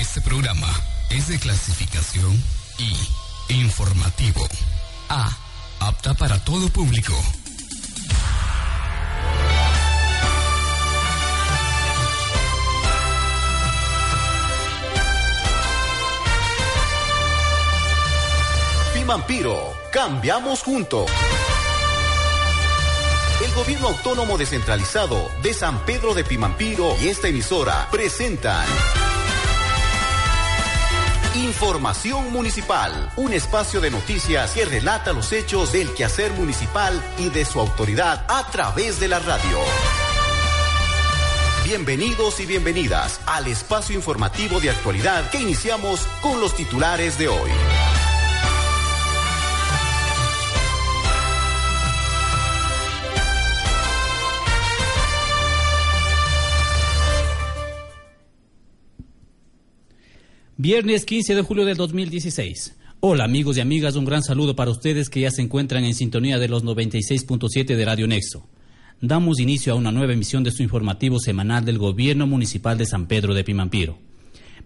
[0.00, 0.68] este programa
[1.10, 2.32] es de clasificación
[2.78, 4.44] I, informativo.
[5.08, 5.30] A,
[5.78, 7.14] apta para todo público.
[18.94, 21.08] Pimampiro, cambiamos juntos.
[23.40, 28.66] El gobierno autónomo descentralizado de San Pedro de Pimampiro y esta emisora presentan
[31.36, 37.44] Información Municipal, un espacio de noticias que relata los hechos del quehacer municipal y de
[37.44, 39.58] su autoridad a través de la radio.
[41.64, 47.50] Bienvenidos y bienvenidas al espacio informativo de actualidad que iniciamos con los titulares de hoy.
[60.60, 62.74] Viernes 15 de julio del 2016.
[62.98, 66.36] Hola amigos y amigas, un gran saludo para ustedes que ya se encuentran en sintonía
[66.40, 68.44] de los 96.7 de Radio Nexo.
[69.00, 73.06] Damos inicio a una nueva emisión de su informativo semanal del Gobierno Municipal de San
[73.06, 74.00] Pedro de Pimampiro.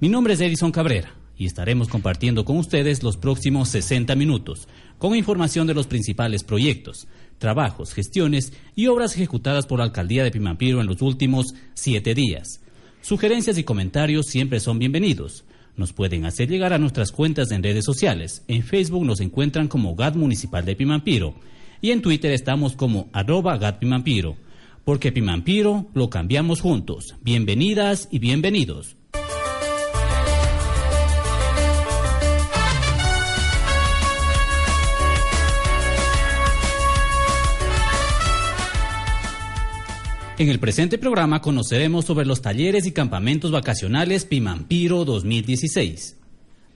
[0.00, 5.14] Mi nombre es Edison Cabrera y estaremos compartiendo con ustedes los próximos 60 minutos con
[5.14, 10.80] información de los principales proyectos, trabajos, gestiones y obras ejecutadas por la Alcaldía de Pimampiro
[10.80, 12.62] en los últimos siete días.
[13.02, 15.44] Sugerencias y comentarios siempre son bienvenidos.
[15.76, 18.44] Nos pueden hacer llegar a nuestras cuentas en redes sociales.
[18.46, 21.34] En Facebook nos encuentran como GAT Municipal de Pimampiro
[21.80, 24.36] y en Twitter estamos como arroba GAT Pimampiro.
[24.84, 27.14] Porque Pimampiro lo cambiamos juntos.
[27.22, 28.96] Bienvenidas y bienvenidos.
[40.42, 46.16] En el presente programa conoceremos sobre los talleres y campamentos vacacionales Pimampiro 2016.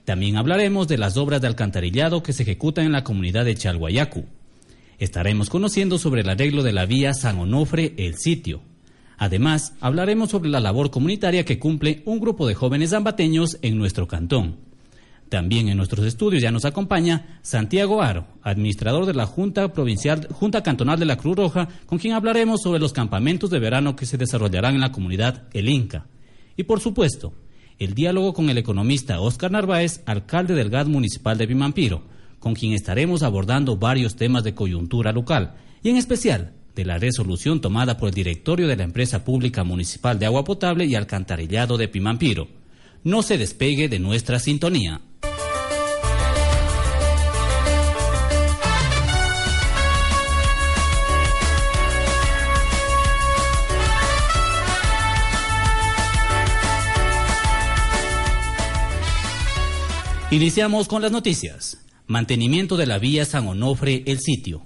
[0.05, 4.23] También hablaremos de las obras de alcantarillado que se ejecutan en la comunidad de Chalhuayacu.
[4.99, 8.61] Estaremos conociendo sobre el arreglo de la vía San Onofre, el sitio.
[9.17, 14.07] Además, hablaremos sobre la labor comunitaria que cumple un grupo de jóvenes zambateños en nuestro
[14.07, 14.66] cantón.
[15.29, 20.63] También en nuestros estudios ya nos acompaña Santiago Aro, administrador de la Junta Provincial, Junta
[20.63, 24.17] Cantonal de la Cruz Roja, con quien hablaremos sobre los campamentos de verano que se
[24.17, 26.05] desarrollarán en la comunidad El Inca.
[26.55, 27.33] Y por supuesto,
[27.77, 32.03] el diálogo con el economista Óscar Narváez, alcalde del GAD municipal de Pimampiro,
[32.39, 37.59] con quien estaremos abordando varios temas de coyuntura local, y en especial de la resolución
[37.59, 41.87] tomada por el directorio de la empresa pública municipal de agua potable y alcantarillado de
[41.87, 42.47] Pimampiro.
[43.03, 45.01] No se despegue de nuestra sintonía.
[60.29, 61.77] Iniciamos con las noticias.
[62.05, 64.61] Mantenimiento de la vía San Onofre, el sitio.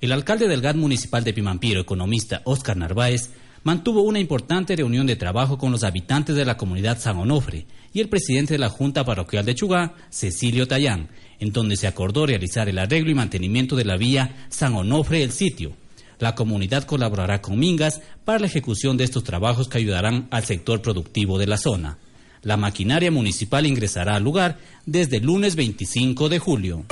[0.00, 3.30] El alcalde del GAD municipal de Pimampiro, economista Óscar Narváez,
[3.62, 8.00] mantuvo una importante reunión de trabajo con los habitantes de la comunidad San Onofre y
[8.00, 12.68] el presidente de la Junta Parroquial de Chugá, Cecilio Tallán, en donde se acordó realizar
[12.68, 15.72] el arreglo y mantenimiento de la vía San Onofre, el sitio.
[16.18, 20.82] La comunidad colaborará con Mingas para la ejecución de estos trabajos que ayudarán al sector
[20.82, 21.98] productivo de la zona.
[22.46, 26.84] La maquinaria municipal ingresará al lugar desde el lunes 25 de julio.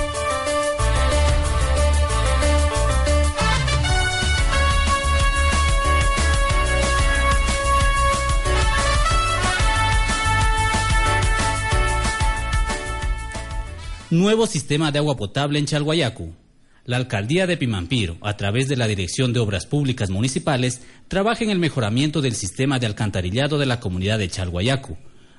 [14.09, 16.33] Nuevo sistema de agua potable en Chalhuayacu.
[16.83, 21.49] La alcaldía de Pimampiro, a través de la Dirección de Obras Públicas Municipales, trabaja en
[21.49, 24.97] el mejoramiento del sistema de alcantarillado de la comunidad de Chalhuayacu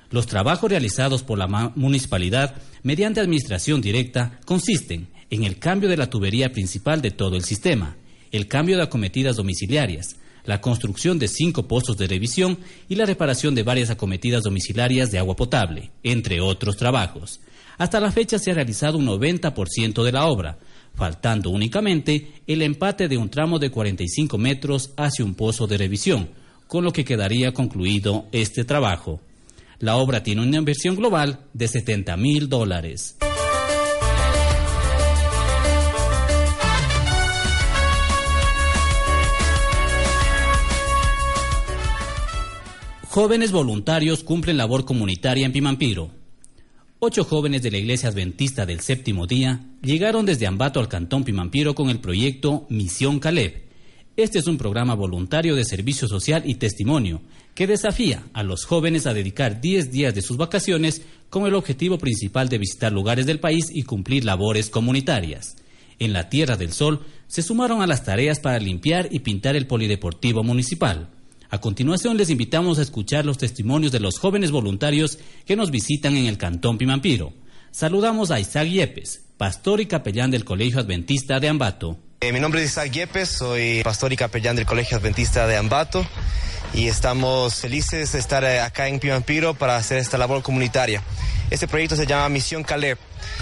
[0.09, 6.09] los trabajos realizados por la municipalidad mediante administración directa consisten en el cambio de la
[6.09, 7.97] tubería principal de todo el sistema,
[8.31, 10.15] el cambio de acometidas domiciliarias,
[10.45, 12.57] la construcción de cinco pozos de revisión
[12.87, 17.41] y la reparación de varias acometidas domiciliarias de agua potable, entre otros trabajos.
[17.77, 20.57] Hasta la fecha se ha realizado un 90% de la obra,
[20.95, 26.29] faltando únicamente el empate de un tramo de 45 metros hacia un pozo de revisión,
[26.65, 29.21] con lo que quedaría concluido este trabajo.
[29.79, 33.15] La obra tiene una inversión global de 70 mil dólares.
[43.09, 46.09] Jóvenes voluntarios cumplen labor comunitaria en Pimampiro.
[46.97, 51.75] Ocho jóvenes de la Iglesia Adventista del Séptimo Día llegaron desde Ambato al Cantón Pimampiro
[51.75, 53.67] con el proyecto Misión Caleb.
[54.15, 57.21] Este es un programa voluntario de servicio social y testimonio
[57.57, 61.01] que desafía a los jóvenes a dedicar 10 días de sus vacaciones
[61.31, 65.55] con el objetivo principal de visitar lugares del país y cumplir labores comunitarias.
[65.97, 69.65] En la Tierra del Sol se sumaron a las tareas para limpiar y pintar el
[69.65, 71.09] polideportivo municipal.
[71.49, 75.17] A continuación les invitamos a escuchar los testimonios de los jóvenes voluntarios
[75.47, 77.33] que nos visitan en el Cantón Pimampiro.
[77.71, 81.97] Saludamos a Isaac Yepes, pastor y capellán del Colegio Adventista de Ambato.
[82.21, 86.05] Eh, mi nombre es Isaac Yepes, soy pastor y capellán del Colegio Adventista de Ambato
[86.73, 91.01] y estamos felices de estar eh, acá en Pimampiro para hacer esta labor comunitaria.
[91.49, 92.97] Este proyecto se llama Misión Caleb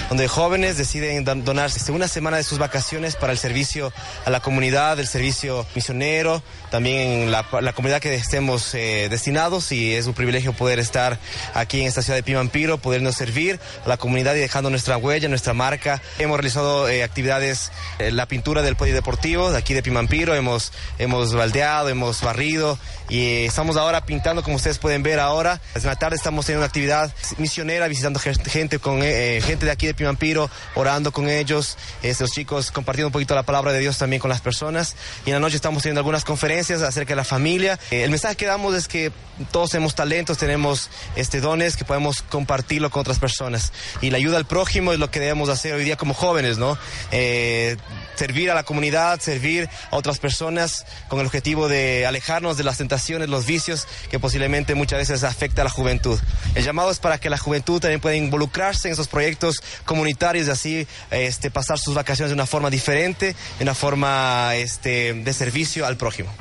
[0.09, 3.91] donde jóvenes deciden donarse una semana de sus vacaciones para el servicio
[4.25, 7.43] a la comunidad, el servicio misionero, también en la,
[7.73, 11.19] comunidad que estemos eh, destinados y es un privilegio poder estar
[11.53, 15.29] aquí en esta ciudad de Pimampiro, podernos servir a la comunidad y dejando nuestra huella,
[15.29, 16.01] nuestra marca.
[16.19, 21.33] Hemos realizado eh, actividades, eh, la pintura del polideportivo de aquí de Pimampiro, hemos, hemos
[21.33, 22.77] baldeado, hemos barrido
[23.09, 25.61] y estamos ahora pintando como ustedes pueden ver ahora.
[25.75, 29.93] En la tarde estamos teniendo una actividad misionera visitando gente con gente de aquí de
[29.93, 34.29] Pimampiro, orando con ellos, estos chicos compartiendo un poquito la palabra de Dios también con
[34.29, 34.95] las personas.
[35.25, 37.79] Y en la noche estamos teniendo algunas conferencias acerca de la familia.
[37.91, 39.11] Eh, el mensaje que damos es que
[39.51, 43.73] todos tenemos talentos, tenemos este, dones que podemos compartirlo con otras personas.
[44.01, 46.77] Y la ayuda al prójimo es lo que debemos hacer hoy día como jóvenes, ¿no?
[47.11, 47.77] Eh,
[48.15, 52.77] servir a la comunidad, servir a otras personas con el objetivo de alejarnos de las
[52.77, 56.19] tentaciones, los vicios que posiblemente muchas veces afecta a la juventud.
[56.55, 59.54] El llamado es para que la juventud también pueda involucrarse en esos proyectos
[59.85, 65.13] comunitarios y así este, pasar sus vacaciones de una forma diferente, de una forma este,
[65.13, 66.31] de servicio al prójimo.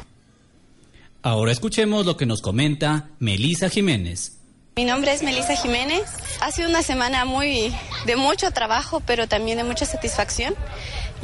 [1.23, 4.33] Ahora escuchemos lo que nos comenta Melisa Jiménez.
[4.77, 6.03] Mi nombre es Melisa Jiménez.
[6.41, 7.73] Ha sido una semana muy
[8.07, 10.55] de mucho trabajo, pero también de mucha satisfacción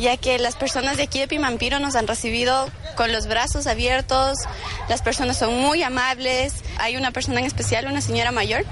[0.00, 4.38] ya que las personas de aquí de Pimampiro nos han recibido con los brazos abiertos,
[4.88, 8.64] las personas son muy amables, hay una persona en especial, una señora mayor,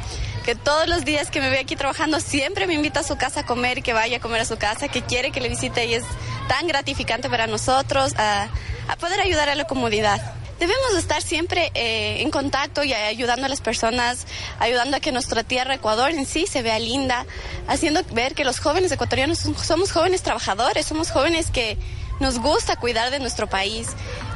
[0.44, 3.40] que todos los días que me ve aquí trabajando siempre me invita a su casa
[3.40, 5.94] a comer, que vaya a comer a su casa, que quiere que le visite y
[5.94, 6.04] es
[6.48, 8.48] tan gratificante para nosotros a,
[8.88, 10.20] a poder ayudar a la comunidad.
[10.58, 14.26] Debemos estar siempre eh, en contacto y ayudando a las personas,
[14.58, 17.26] ayudando a que nuestra tierra Ecuador en sí se vea linda,
[17.68, 21.78] haciendo ver que los jóvenes ecuatorianos somos jóvenes trabajadores, somos jóvenes que
[22.18, 23.88] nos gusta cuidar de nuestro país,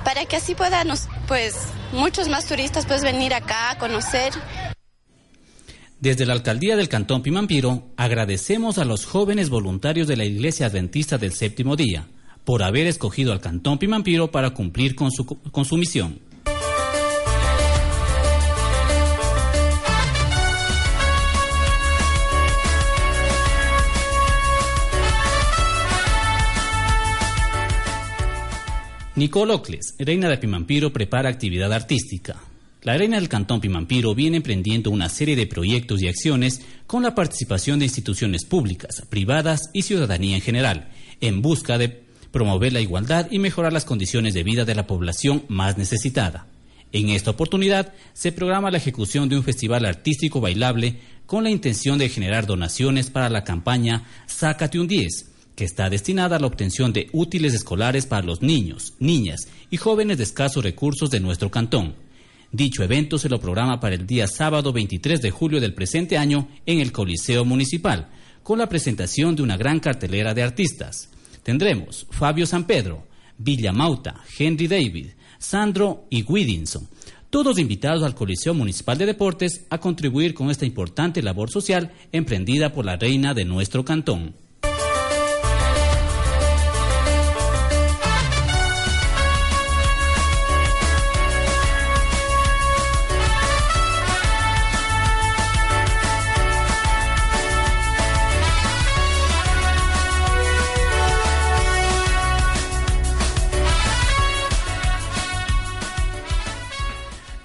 [0.04, 0.88] para que así puedan,
[1.26, 1.56] pues,
[1.92, 4.32] muchos más turistas pues venir acá a conocer.
[5.98, 11.18] Desde la alcaldía del Cantón Pimampiro agradecemos a los jóvenes voluntarios de la Iglesia Adventista
[11.18, 12.06] del Séptimo Día
[12.44, 16.18] por haber escogido al Cantón Pimampiro para cumplir con su, con su misión.
[29.14, 32.40] Nicole Ocles, reina de Pimampiro, prepara actividad artística.
[32.82, 37.14] La reina del Cantón Pimampiro viene emprendiendo una serie de proyectos y acciones con la
[37.14, 40.88] participación de instituciones públicas, privadas y ciudadanía en general,
[41.20, 45.44] en busca de promover la igualdad y mejorar las condiciones de vida de la población
[45.48, 46.46] más necesitada.
[46.90, 51.98] En esta oportunidad se programa la ejecución de un festival artístico bailable con la intención
[51.98, 56.92] de generar donaciones para la campaña Sácate un 10, que está destinada a la obtención
[56.92, 61.94] de útiles escolares para los niños, niñas y jóvenes de escasos recursos de nuestro cantón.
[62.50, 66.48] Dicho evento se lo programa para el día sábado 23 de julio del presente año
[66.66, 68.08] en el Coliseo Municipal,
[68.42, 71.08] con la presentación de una gran cartelera de artistas.
[71.42, 73.06] Tendremos Fabio San Pedro,
[73.38, 75.08] Villa Mauta, Henry David,
[75.38, 76.88] Sandro y Widinson,
[77.30, 82.72] todos invitados al Coliseo Municipal de Deportes a contribuir con esta importante labor social emprendida
[82.72, 84.34] por la reina de nuestro cantón.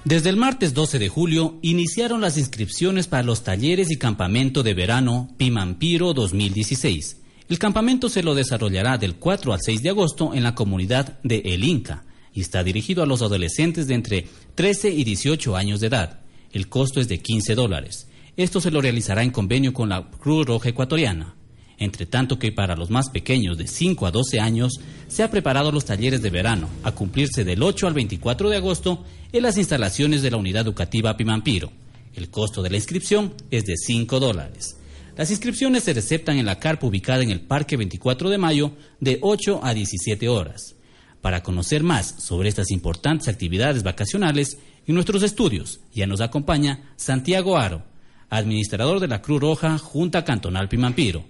[0.07, 4.73] Desde el martes 12 de julio iniciaron las inscripciones para los talleres y campamento de
[4.73, 7.17] verano Pimampiro 2016.
[7.49, 11.39] El campamento se lo desarrollará del 4 al 6 de agosto en la comunidad de
[11.39, 15.87] El Inca y está dirigido a los adolescentes de entre 13 y 18 años de
[15.87, 16.21] edad.
[16.53, 18.07] El costo es de 15 dólares.
[18.37, 21.35] Esto se lo realizará en convenio con la Cruz Roja Ecuatoriana.
[21.79, 25.71] Entre tanto que para los más pequeños de 5 a 12 años se ha preparado
[25.71, 30.21] los talleres de verano a cumplirse del 8 al 24 de agosto en las instalaciones
[30.21, 31.71] de la unidad educativa Pimampiro.
[32.13, 34.77] El costo de la inscripción es de 5 dólares.
[35.15, 39.19] Las inscripciones se receptan en la carpa ubicada en el Parque 24 de Mayo de
[39.21, 40.75] 8 a 17 horas.
[41.21, 47.57] Para conocer más sobre estas importantes actividades vacacionales y nuestros estudios, ya nos acompaña Santiago
[47.57, 47.83] Aro,
[48.29, 51.25] administrador de la Cruz Roja Junta Cantonal Pimampiro.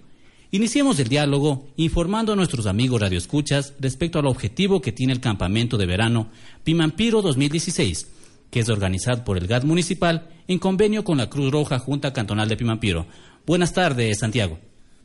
[0.50, 5.76] Iniciemos el diálogo informando a nuestros amigos radioescuchas respecto al objetivo que tiene el campamento
[5.76, 6.28] de verano
[6.64, 8.06] Pimampiro 2016,
[8.50, 12.48] que es organizado por el GAT municipal en convenio con la Cruz Roja Junta Cantonal
[12.48, 13.06] de Pimampiro.
[13.46, 14.58] Buenas tardes, Santiago.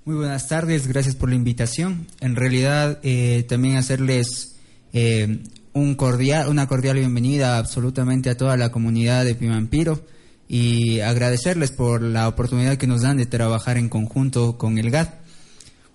[0.05, 2.07] Muy buenas tardes, gracias por la invitación.
[2.21, 4.55] En realidad, eh, también hacerles
[4.93, 5.39] eh,
[5.73, 10.05] un cordial, una cordial bienvenida absolutamente a toda la comunidad de Pimampiro
[10.47, 15.22] y agradecerles por la oportunidad que nos dan de trabajar en conjunto con el GAD.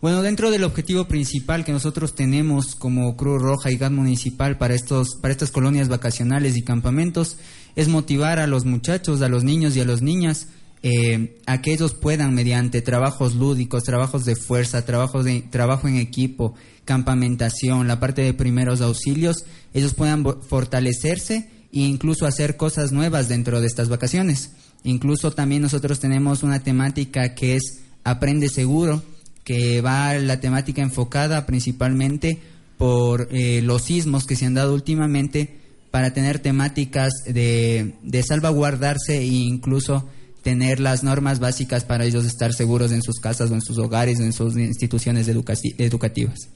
[0.00, 4.74] Bueno, dentro del objetivo principal que nosotros tenemos como Cruz Roja y GAD municipal para,
[4.74, 7.36] estos, para estas colonias vacacionales y campamentos
[7.74, 10.50] es motivar a los muchachos, a los niños y a las niñas
[10.84, 15.96] eh, a que ellos puedan, mediante trabajos lúdicos, trabajos de fuerza, trabajos de, trabajo en
[15.96, 23.28] equipo, campamentación, la parte de primeros auxilios, ellos puedan fortalecerse e incluso hacer cosas nuevas
[23.28, 24.52] dentro de estas vacaciones.
[24.84, 29.02] Incluso también nosotros tenemos una temática que es Aprende Seguro,
[29.48, 32.38] que va la temática enfocada principalmente
[32.76, 35.56] por eh, los sismos que se han dado últimamente
[35.90, 40.06] para tener temáticas de, de salvaguardarse e incluso
[40.42, 44.20] tener las normas básicas para ellos estar seguros en sus casas o en sus hogares
[44.20, 46.50] o en sus instituciones educativas.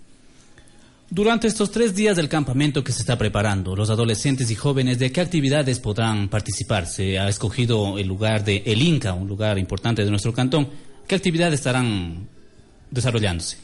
[1.09, 5.11] Durante estos tres días del campamento que se está preparando, los adolescentes y jóvenes, ¿de
[5.11, 6.87] qué actividades podrán participar?
[6.87, 10.69] Se ha escogido el lugar de El Inca, un lugar importante de nuestro cantón.
[11.09, 12.29] ¿Qué actividades estarán
[12.93, 13.57] desarrollándose?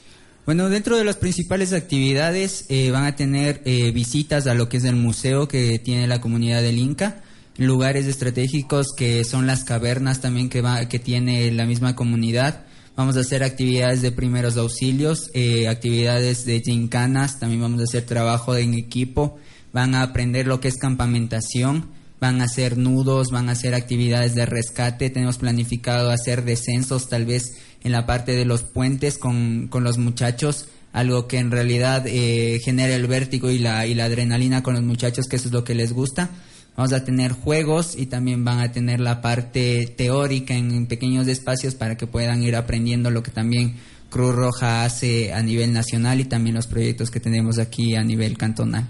[0.44, 4.78] Bueno, dentro de las principales actividades eh, van a tener eh, visitas a lo que
[4.78, 7.23] es el museo que tiene la comunidad del Inca
[7.58, 12.64] lugares estratégicos que son las cavernas también que, va, que tiene la misma comunidad.
[12.97, 18.04] Vamos a hacer actividades de primeros auxilios, eh, actividades de gincanas, también vamos a hacer
[18.06, 19.38] trabajo en equipo,
[19.73, 24.35] van a aprender lo que es campamentación, van a hacer nudos, van a hacer actividades
[24.35, 29.68] de rescate, tenemos planificado hacer descensos tal vez en la parte de los puentes con,
[29.68, 34.04] con los muchachos, algo que en realidad eh, genera el vértigo y la, y la
[34.04, 36.30] adrenalina con los muchachos, que eso es lo que les gusta.
[36.76, 41.75] Vamos a tener juegos y también van a tener la parte teórica en pequeños espacios
[41.75, 43.75] para que puedan ir aprendiendo lo que también
[44.11, 48.38] Cruz Roja hace a nivel nacional y también los proyectos que tenemos aquí a nivel
[48.38, 48.88] cantonal.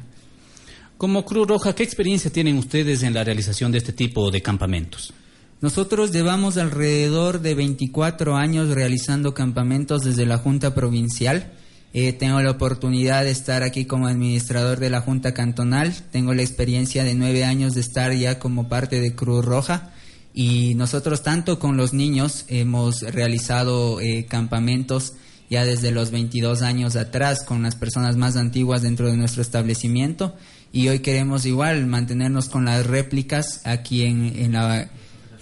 [0.99, 5.13] Como Cruz Roja, ¿qué experiencia tienen ustedes en la realización de este tipo de campamentos?
[5.61, 11.53] Nosotros llevamos alrededor de 24 años realizando campamentos desde la Junta Provincial.
[11.93, 15.93] Eh, tengo la oportunidad de estar aquí como administrador de la Junta Cantonal.
[16.13, 19.91] Tengo la experiencia de nueve años de estar ya como parte de Cruz Roja.
[20.33, 25.15] Y nosotros tanto con los niños hemos realizado eh, campamentos
[25.51, 30.37] ya desde los 22 años atrás con las personas más antiguas dentro de nuestro establecimiento.
[30.71, 34.91] Y hoy queremos igual mantenernos con las réplicas aquí en, en, la,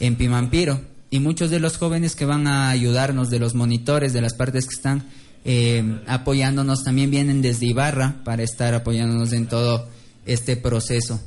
[0.01, 0.81] en Pimampiro.
[1.11, 4.67] Y muchos de los jóvenes que van a ayudarnos, de los monitores, de las partes
[4.67, 5.05] que están
[5.45, 9.89] eh, apoyándonos, también vienen desde Ibarra para estar apoyándonos en todo
[10.27, 11.21] este proceso.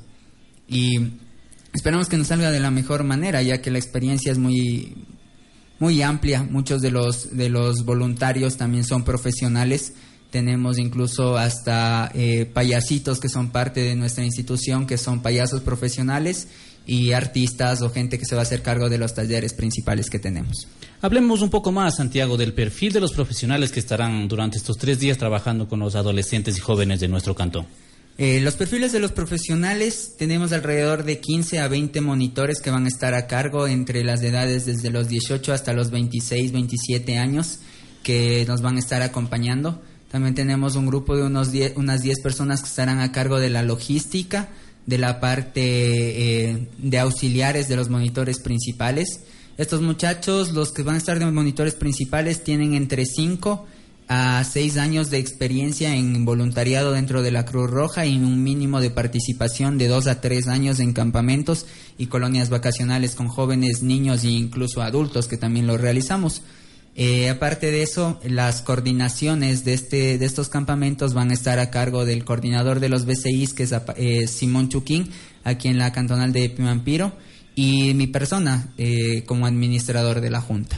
[0.67, 0.99] Y
[1.73, 4.95] esperamos que nos salga de la mejor manera, ya que la experiencia es muy,
[5.79, 6.43] muy amplia.
[6.43, 9.93] Muchos de los, de los voluntarios también son profesionales.
[10.29, 16.49] Tenemos incluso hasta eh, payasitos que son parte de nuestra institución, que son payasos profesionales
[16.89, 20.17] y artistas o gente que se va a hacer cargo de los talleres principales que
[20.17, 20.67] tenemos.
[21.01, 24.99] Hablemos un poco más, Santiago, del perfil de los profesionales que estarán durante estos tres
[24.99, 27.67] días trabajando con los adolescentes y jóvenes de nuestro cantón.
[28.17, 32.85] Eh, los perfiles de los profesionales tenemos alrededor de 15 a 20 monitores que van
[32.85, 37.59] a estar a cargo entre las edades desde los 18 hasta los 26, 27 años
[38.01, 39.79] que nos van a estar acompañando.
[40.11, 43.61] También tenemos un grupo de unos unas 10 personas que estarán a cargo de la
[43.61, 44.49] logística,
[44.89, 49.21] de la parte eh, de auxiliares de los monitores principales
[49.59, 53.67] estos muchachos, los que van a estar de monitores principales, tienen entre 5
[54.07, 58.79] a 6 años de experiencia en voluntariado dentro de la Cruz Roja y un mínimo
[58.79, 61.65] de participación de 2 a 3 años en campamentos
[61.97, 66.41] y colonias vacacionales con jóvenes, niños e incluso adultos que también lo realizamos.
[67.01, 71.71] Eh, aparte de eso, las coordinaciones de, este, de estos campamentos van a estar a
[71.71, 75.09] cargo del coordinador de los BCIs, que es eh, Simón Chuquín,
[75.45, 77.13] aquí en la cantonal de Pimampiro,
[77.55, 80.77] y mi persona eh, como administrador de la Junta.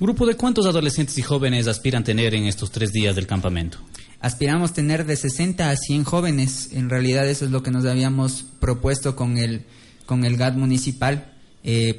[0.00, 3.78] ¿Grupo de cuántos adolescentes y jóvenes aspiran tener en estos tres días del campamento?
[4.18, 6.70] Aspiramos tener de 60 a 100 jóvenes.
[6.72, 9.64] En realidad eso es lo que nos habíamos propuesto con el,
[10.06, 11.34] con el GAT municipal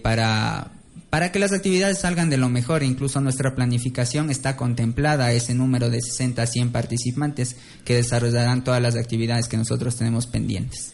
[0.03, 0.80] para,
[1.11, 5.89] para que las actividades salgan de lo mejor, incluso nuestra planificación está contemplada ese número
[5.89, 10.93] de 60 a 100 participantes que desarrollarán todas las actividades que nosotros tenemos pendientes.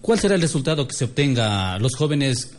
[0.00, 2.52] ¿Cuál será el resultado que se obtenga los jóvenes?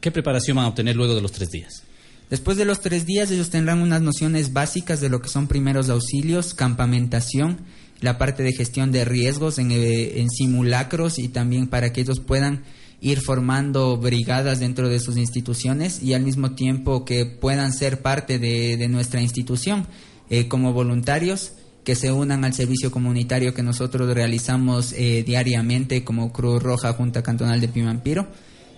[0.00, 1.82] ¿Qué preparación van a obtener luego de los tres días?
[2.30, 5.90] Después de los tres días ellos tendrán unas nociones básicas de lo que son primeros
[5.90, 7.62] auxilios, campamentación,
[8.00, 12.20] la parte de gestión de riesgos en, eh, en simulacros y también para que ellos
[12.20, 12.62] puedan
[13.02, 18.38] ir formando brigadas dentro de sus instituciones y al mismo tiempo que puedan ser parte
[18.38, 19.86] de, nuestra institución
[20.30, 26.32] eh, como voluntarios que se unan al servicio comunitario que nosotros realizamos eh, diariamente como
[26.32, 28.28] Cruz Roja Junta Cantonal de Pimampiro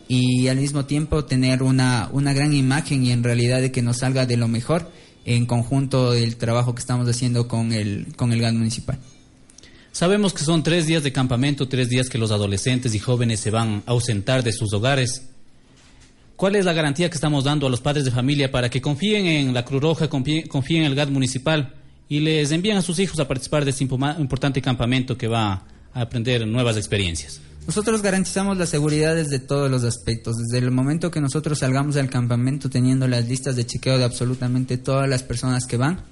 [0.09, 3.99] y al mismo tiempo tener una, una gran imagen y en realidad de que nos
[3.99, 4.91] salga de lo mejor
[5.27, 8.99] en conjunto del trabajo que estamos haciendo con el, con el GAN municipal.
[9.95, 13.53] Sabemos que son tres días de campamento, tres días que los adolescentes y jóvenes se
[13.53, 15.29] van a ausentar de sus hogares.
[16.35, 19.27] ¿Cuál es la garantía que estamos dando a los padres de familia para que confíen
[19.27, 21.75] en la Cruz Roja, confíen, en el GAD municipal
[22.09, 26.01] y les envíen a sus hijos a participar de este importante campamento que va a
[26.01, 27.41] aprender nuevas experiencias?
[27.65, 30.35] Nosotros garantizamos la seguridad desde todos los aspectos.
[30.39, 34.77] Desde el momento que nosotros salgamos del campamento teniendo las listas de chequeo de absolutamente
[34.77, 36.03] todas las personas que van,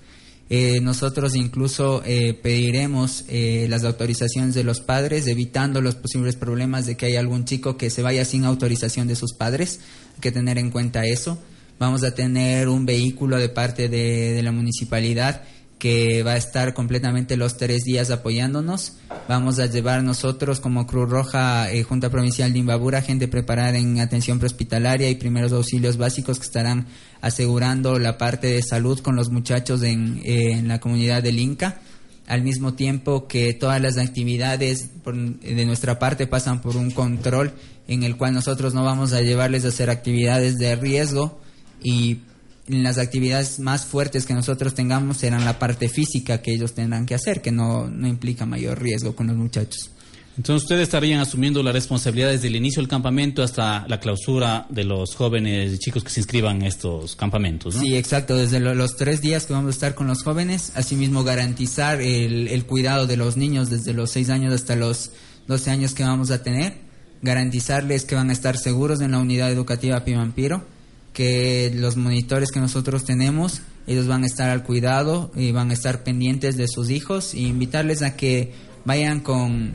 [0.50, 6.86] eh, nosotros incluso eh, pediremos eh, las autorizaciones de los padres, evitando los posibles problemas
[6.86, 9.80] de que haya algún chico que se vaya sin autorización de sus padres.
[10.14, 11.38] Hay que tener en cuenta eso.
[11.78, 15.42] Vamos a tener un vehículo de parte de la municipalidad
[15.82, 18.98] que va a estar completamente los tres días apoyándonos.
[19.28, 23.98] Vamos a llevar nosotros como Cruz Roja, eh, Junta Provincial de Imbabura, gente preparada en
[23.98, 26.86] atención prehospitalaria y primeros auxilios básicos que estarán
[27.22, 31.80] asegurando la parte de salud con los muchachos en, eh, en la comunidad del Inca.
[32.26, 37.52] Al mismo tiempo que todas las actividades de nuestra parte pasan por un control
[37.88, 41.40] en el cual nosotros no vamos a llevarles a hacer actividades de riesgo
[41.82, 42.18] y
[42.66, 47.14] las actividades más fuertes que nosotros tengamos serán la parte física que ellos tendrán que
[47.14, 49.90] hacer, que no, no implica mayor riesgo con los muchachos.
[50.36, 54.84] Entonces ustedes estarían asumiendo la responsabilidad desde el inicio del campamento hasta la clausura de
[54.84, 57.82] los jóvenes y chicos que se inscriban en estos campamentos, ¿no?
[57.82, 58.36] Sí, exacto.
[58.36, 62.64] Desde los tres días que vamos a estar con los jóvenes, asimismo garantizar el, el
[62.64, 65.10] cuidado de los niños desde los seis años hasta los
[65.46, 66.78] doce años que vamos a tener,
[67.20, 70.64] garantizarles que van a estar seguros en la unidad educativa Pimampiro
[71.12, 75.74] que los monitores que nosotros tenemos, ellos van a estar al cuidado y van a
[75.74, 78.52] estar pendientes de sus hijos e invitarles a que
[78.84, 79.72] vayan con,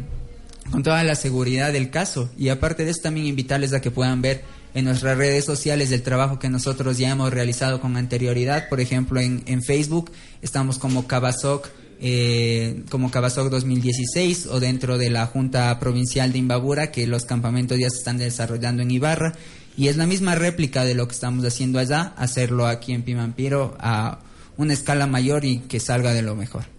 [0.71, 2.29] con toda la seguridad del caso.
[2.37, 6.03] Y aparte de eso, también invitarles a que puedan ver en nuestras redes sociales el
[6.03, 8.69] trabajo que nosotros ya hemos realizado con anterioridad.
[8.69, 15.09] Por ejemplo, en, en Facebook estamos como Cabasoc, eh, como Cabasoc 2016 o dentro de
[15.09, 19.33] la Junta Provincial de Imbabura, que los campamentos ya se están desarrollando en Ibarra.
[19.75, 23.75] Y es la misma réplica de lo que estamos haciendo allá, hacerlo aquí en Pimampiro
[23.79, 24.19] a
[24.57, 26.76] una escala mayor y que salga de lo mejor.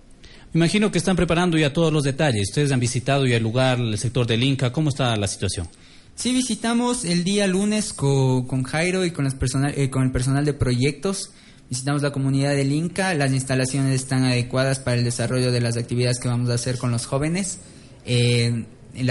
[0.55, 2.49] Imagino que están preparando ya todos los detalles.
[2.49, 4.73] Ustedes han visitado ya el lugar, el sector del Inca.
[4.73, 5.69] ¿Cómo está la situación?
[6.15, 10.53] Sí, visitamos el día lunes con, Jairo y con, personal, eh, con el personal de
[10.53, 11.31] proyectos.
[11.71, 13.15] Visitamos la comunidad del Inca.
[13.15, 16.91] Las instalaciones están adecuadas para el desarrollo de las actividades que vamos a hacer con
[16.91, 17.61] los jóvenes.
[18.07, 18.65] Eh,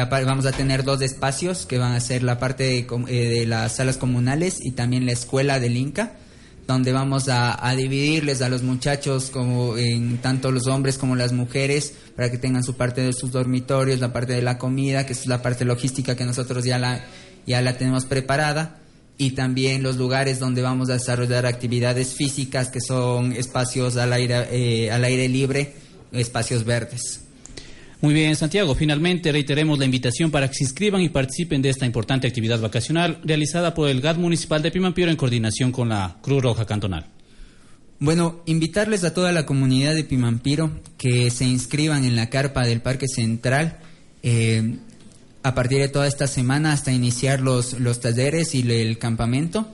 [0.09, 3.75] vamos a tener dos espacios que van a ser la parte de, eh, de, las
[3.75, 6.17] salas comunales y también la escuela del Inca,
[6.67, 11.93] donde vamos a, dividirles a los muchachos como en tanto los hombres como las mujeres
[12.15, 15.27] para que tengan su parte de sus dormitorios, la parte de la comida, que es
[15.27, 17.05] la parte logística que nosotros ya la,
[17.45, 18.81] ya la tenemos preparada
[19.17, 24.47] y también los lugares donde vamos a desarrollar actividades físicas que son espacios al aire,
[24.51, 25.73] eh, al aire libre,
[26.11, 27.26] espacios verdes.
[27.99, 28.75] Muy bien, Santiago.
[28.75, 33.19] Finalmente reiteremos la invitación para que se inscriban y participen de esta importante actividad vacacional
[33.23, 37.07] realizada por el GAD Municipal de Pimampiro en coordinación con la Cruz Roja Cantonal.
[37.99, 42.81] Bueno, invitarles a toda la comunidad de Pimampiro que se inscriban en la carpa del
[42.81, 43.79] Parque Central
[44.21, 44.77] eh,
[45.41, 49.67] a partir de toda esta semana hasta iniciar los, los talleres y el campamento.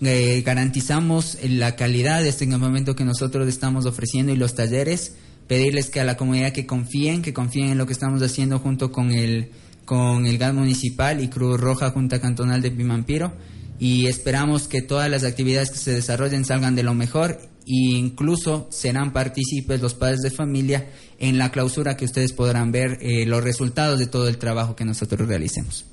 [0.00, 5.14] Eh, garantizamos la calidad de este campamento que nosotros estamos ofreciendo y los talleres
[5.46, 8.90] pedirles que a la comunidad que confíen, que confíen en lo que estamos haciendo junto
[8.90, 9.50] con el,
[9.84, 13.32] con el GAD municipal y Cruz Roja Junta Cantonal de Pimampiro
[13.78, 18.68] y esperamos que todas las actividades que se desarrollen salgan de lo mejor e incluso
[18.70, 20.86] serán partícipes los padres de familia
[21.18, 24.84] en la clausura que ustedes podrán ver eh, los resultados de todo el trabajo que
[24.84, 25.86] nosotros realicemos.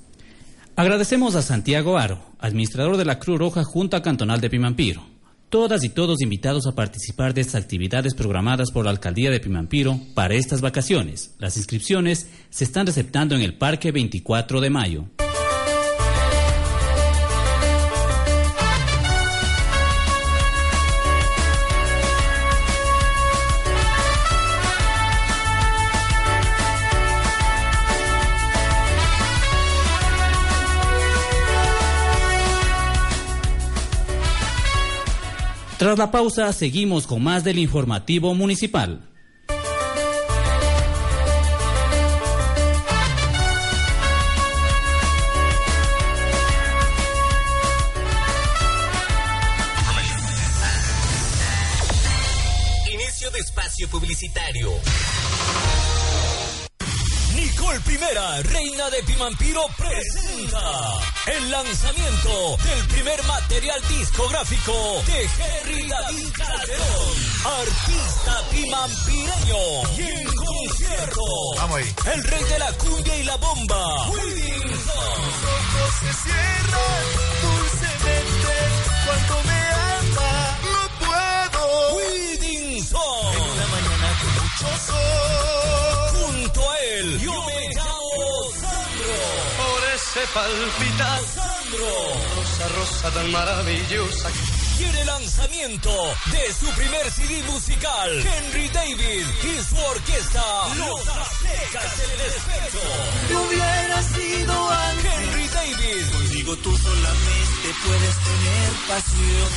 [0.76, 5.11] Agradecemos a Santiago Aro, administrador de la Cruz Roja Junta Cantonal de Pimampiro.
[5.52, 10.00] Todas y todos invitados a participar de estas actividades programadas por la Alcaldía de Pimampiro
[10.14, 11.36] para estas vacaciones.
[11.40, 15.08] Las inscripciones se están receptando en el Parque 24 de Mayo.
[35.82, 39.00] Tras la pausa, seguimos con más del informativo municipal.
[63.22, 69.98] Primer material discográfico de Henry David Calderón, artista pimampireño.
[69.98, 71.22] Y en concierto,
[71.58, 71.96] Vamos ahí.
[72.14, 77.04] el rey de la cumbia y la bomba, Willing ojos se cierran
[77.42, 78.54] dulcemente
[79.06, 80.58] cuando me ama.
[80.64, 81.92] No puedo.
[82.84, 83.34] Song.
[83.34, 85.31] En una mañana con mucho sol.
[90.12, 91.22] Ese palpitar.
[91.22, 91.88] Sandro.
[92.36, 94.30] Rosa, rosa tan maravillosa.
[94.82, 95.90] El lanzamiento
[96.32, 100.44] de su primer CD musical, Henry David y su orquesta,
[100.76, 102.84] Los Aztecas del Despecho.
[103.32, 105.14] No hubiera sido antes.
[105.14, 106.12] Henry David.
[106.12, 109.50] Contigo tú solamente puedes tener pasión.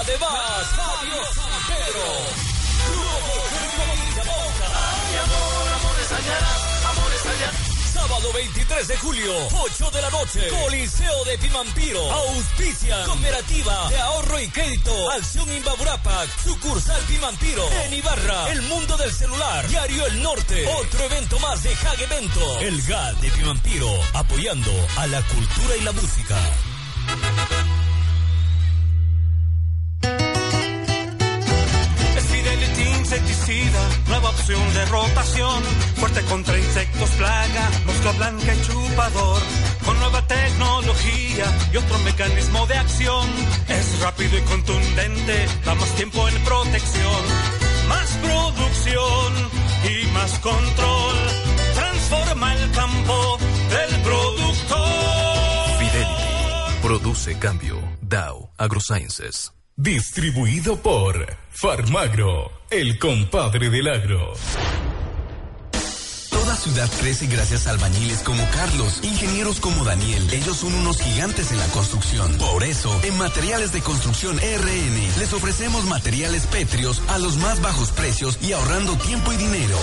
[0.00, 2.06] Además, Fabio San Pedro.
[2.90, 4.66] Grupo Jericomita Boca.
[5.22, 6.67] Amor,
[8.08, 14.40] Sábado 23 de julio, 8 de la noche, Coliseo de Pimampiro, auspicia, Cooperativa de Ahorro
[14.40, 20.66] y Crédito, Acción Imbaburapac, sucursal Pimampiro, en Ibarra, El Mundo del Celular, Diario El Norte,
[20.80, 25.82] otro evento más de Hag Evento, el GAD de Pimampiro, apoyando a la cultura y
[25.82, 26.36] la música.
[34.06, 35.62] Nueva opción de rotación,
[35.96, 39.42] fuerte contra insectos, plaga, mosca blanca y chupador.
[39.84, 43.28] Con nueva tecnología y otro mecanismo de acción,
[43.68, 47.22] es rápido y contundente, da más tiempo en protección,
[47.88, 49.32] más producción
[49.84, 51.16] y más control.
[51.74, 53.38] Transforma el campo
[53.70, 55.78] del productor.
[55.78, 56.28] Fidelity
[56.82, 57.76] produce cambio.
[58.00, 59.57] Dow AgroSciences.
[59.80, 64.34] Distribuido por Farmagro, el compadre del agro.
[66.58, 70.28] Ciudad crece gracias a albañiles como Carlos, ingenieros como Daniel.
[70.32, 72.36] Ellos son unos gigantes en la construcción.
[72.36, 77.92] Por eso, en Materiales de Construcción RN les ofrecemos materiales pétreos a los más bajos
[77.92, 79.78] precios y ahorrando tiempo y dinero.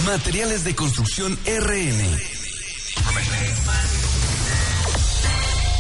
[0.07, 2.19] Materiales de construcción RN.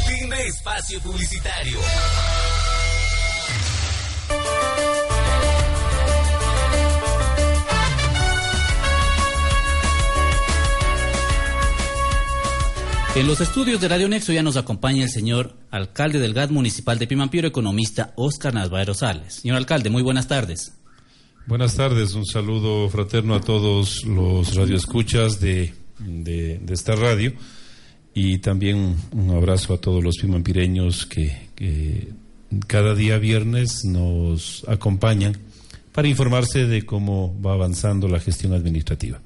[0.06, 1.80] Fin de espacio publicitario.
[13.16, 16.96] En los estudios de Radio Nexo ya nos acompaña el señor alcalde del GAD municipal
[16.96, 19.34] de Pimampiro, economista Oscar Navarro Sales.
[19.34, 20.74] Señor alcalde, muy buenas tardes.
[21.46, 27.32] Buenas tardes, un saludo fraterno a todos los radioescuchas de, de, de esta radio
[28.14, 32.10] y también un abrazo a todos los pimampireños que, que
[32.68, 35.36] cada día viernes nos acompañan
[35.92, 39.20] para informarse de cómo va avanzando la gestión administrativa.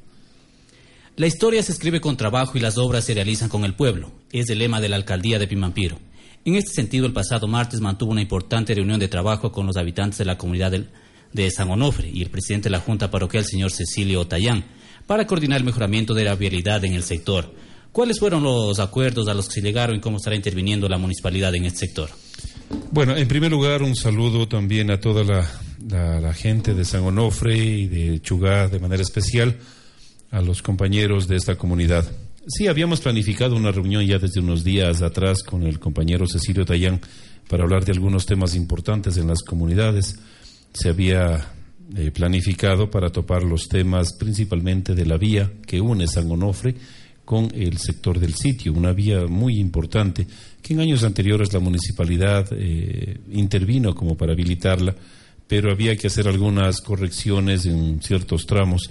[1.16, 4.10] La historia se escribe con trabajo y las obras se realizan con el pueblo.
[4.32, 5.96] Es el lema de la alcaldía de Pimampiro.
[6.44, 10.18] En este sentido, el pasado martes mantuvo una importante reunión de trabajo con los habitantes
[10.18, 10.72] de la comunidad
[11.32, 14.64] de San Onofre y el presidente de la Junta Parroquial, señor Cecilio Otayán,
[15.06, 17.54] para coordinar el mejoramiento de la vialidad en el sector.
[17.92, 21.54] ¿Cuáles fueron los acuerdos a los que se llegaron y cómo estará interviniendo la municipalidad
[21.54, 22.10] en este sector?
[22.90, 27.86] Bueno, en primer lugar, un saludo también a toda la, gente de San Onofre y
[27.86, 29.56] de Chugá de manera especial,
[30.34, 32.04] a los compañeros de esta comunidad.
[32.48, 37.00] Sí, habíamos planificado una reunión ya desde unos días atrás con el compañero Cecilio Tayán
[37.48, 40.18] para hablar de algunos temas importantes en las comunidades.
[40.72, 41.52] Se había
[41.96, 46.74] eh, planificado para topar los temas principalmente de la vía que une San Onofre
[47.24, 50.26] con el sector del sitio, una vía muy importante
[50.60, 54.96] que en años anteriores la municipalidad eh, intervino como para habilitarla,
[55.46, 58.90] pero había que hacer algunas correcciones en ciertos tramos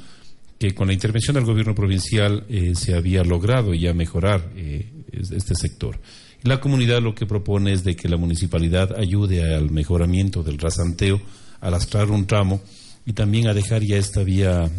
[0.59, 5.55] que con la intervención del gobierno provincial eh, se había logrado ya mejorar eh, este
[5.55, 5.99] sector.
[6.43, 11.21] La comunidad lo que propone es de que la municipalidad ayude al mejoramiento del rasanteo,
[11.61, 12.61] a lastrar un tramo
[13.05, 14.69] y también a dejar ya esta vía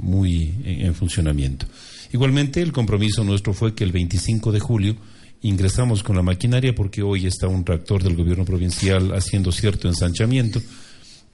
[0.00, 1.66] muy en funcionamiento.
[2.12, 4.96] Igualmente, el compromiso nuestro fue que el 25 de julio
[5.42, 10.60] ingresamos con la maquinaria porque hoy está un tractor del gobierno provincial haciendo cierto ensanchamiento.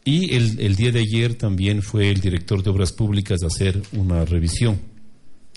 [0.07, 4.25] Y el, día de ayer también fue el director de Obras Públicas a hacer una
[4.25, 4.79] revisión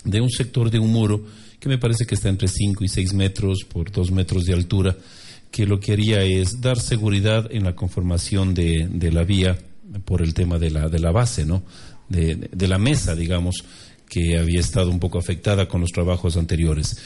[0.02, 1.24] de un sector de un muro
[1.60, 4.96] que me parece que está entre 5 y 6 metros por 2 metros de altura,
[5.52, 9.56] que lo que haría es dar seguridad en la conformación de, la vía
[10.04, 11.62] por el tema de la, de la base, ¿no?
[12.08, 13.64] de la mesa, digamos
[14.08, 16.96] que había estado un poco afectada con los trabajos anteriores.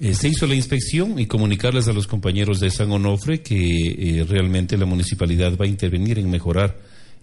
[0.00, 4.24] Eh, se hizo la inspección y comunicarles a los compañeros de San Onofre que eh,
[4.28, 6.78] realmente la municipalidad va a intervenir en mejorar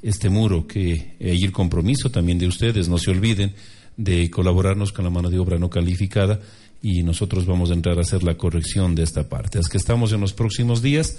[0.05, 3.53] este muro, que hay el compromiso también de ustedes, no se olviden
[3.97, 6.39] de colaborarnos con la mano de obra no calificada
[6.79, 9.57] y nosotros vamos a entrar a hacer la corrección de esta parte.
[9.57, 11.17] Es que estamos en los próximos días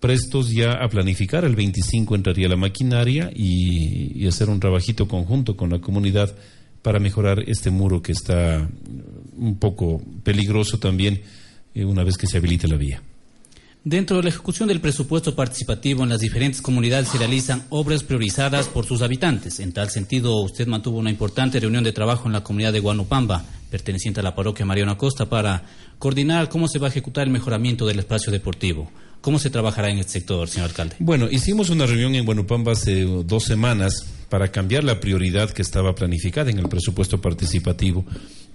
[0.00, 1.46] prestos ya a planificar.
[1.46, 6.34] El 25 entraría la maquinaria y, hacer un trabajito conjunto con la comunidad
[6.82, 8.68] para mejorar este muro que está
[9.36, 11.22] un poco peligroso también
[11.74, 13.02] eh, una vez que se habilite la vía.
[13.86, 18.66] Dentro de la ejecución del presupuesto participativo en las diferentes comunidades se realizan obras priorizadas
[18.66, 19.60] por sus habitantes.
[19.60, 23.44] En tal sentido, usted mantuvo una importante reunión de trabajo en la comunidad de Guanupamba,
[23.70, 25.62] perteneciente a la parroquia Mariana Costa, para
[26.00, 28.90] coordinar cómo se va a ejecutar el mejoramiento del espacio deportivo.
[29.26, 30.94] ¿Cómo se trabajará en este sector, señor alcalde?
[31.00, 35.96] Bueno, hicimos una reunión en Guanupamba hace dos semanas para cambiar la prioridad que estaba
[35.96, 38.06] planificada en el presupuesto participativo.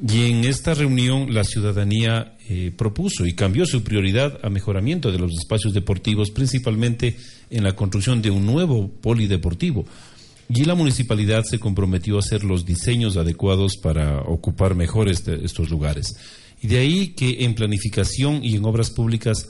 [0.07, 5.19] Y en esta reunión la ciudadanía eh, propuso y cambió su prioridad a mejoramiento de
[5.19, 7.17] los espacios deportivos, principalmente
[7.49, 9.85] en la construcción de un nuevo polideportivo.
[10.47, 15.69] Y la municipalidad se comprometió a hacer los diseños adecuados para ocupar mejor este, estos
[15.69, 16.15] lugares.
[16.61, 19.49] Y de ahí que en planificación y en obras públicas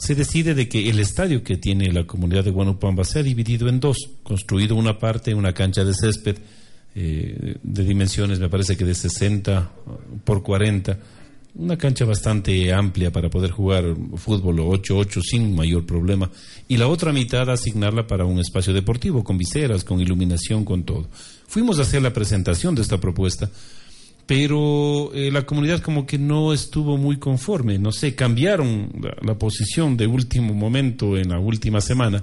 [0.00, 3.80] se decide de que el estadio que tiene la comunidad de Guanupamba sea dividido en
[3.80, 6.38] dos, construido una parte, una cancha de césped
[6.94, 9.70] eh, de dimensiones, me parece que de 60
[10.24, 10.98] por 40,
[11.56, 16.30] una cancha bastante amplia para poder jugar fútbol o 8-8 sin mayor problema,
[16.66, 21.08] y la otra mitad asignarla para un espacio deportivo, con viseras, con iluminación, con todo.
[21.46, 23.50] Fuimos a hacer la presentación de esta propuesta
[24.30, 29.96] pero eh, la comunidad como que no estuvo muy conforme, no sé, cambiaron la, posición
[29.96, 32.22] de último momento en la última semana,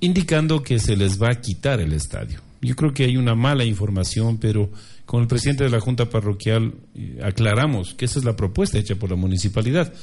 [0.00, 2.40] indicando que se les va a quitar el estadio.
[2.60, 4.72] Yo creo que hay una mala información, pero
[5.04, 8.96] con el presidente de la Junta Parroquial eh, aclaramos que esa es la propuesta hecha
[8.96, 9.94] por la municipalidad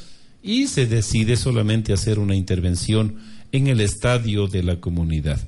[0.42, 3.18] y se decide solamente hacer una intervención
[3.52, 5.42] en el estadio de la comunidad.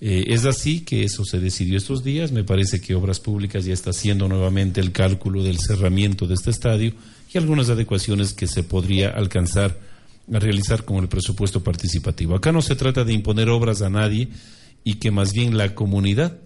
[0.00, 2.32] Eh, es así que eso se decidió estos días.
[2.32, 6.50] Me parece que Obras Públicas ya está haciendo nuevamente el cálculo del cerramiento de este
[6.50, 6.94] estadio
[7.32, 9.78] y algunas adecuaciones que se podría alcanzar
[10.32, 12.34] a realizar con el presupuesto participativo.
[12.34, 14.28] Acá no se trata de imponer obras a nadie
[14.84, 16.38] y que más bien la comunidad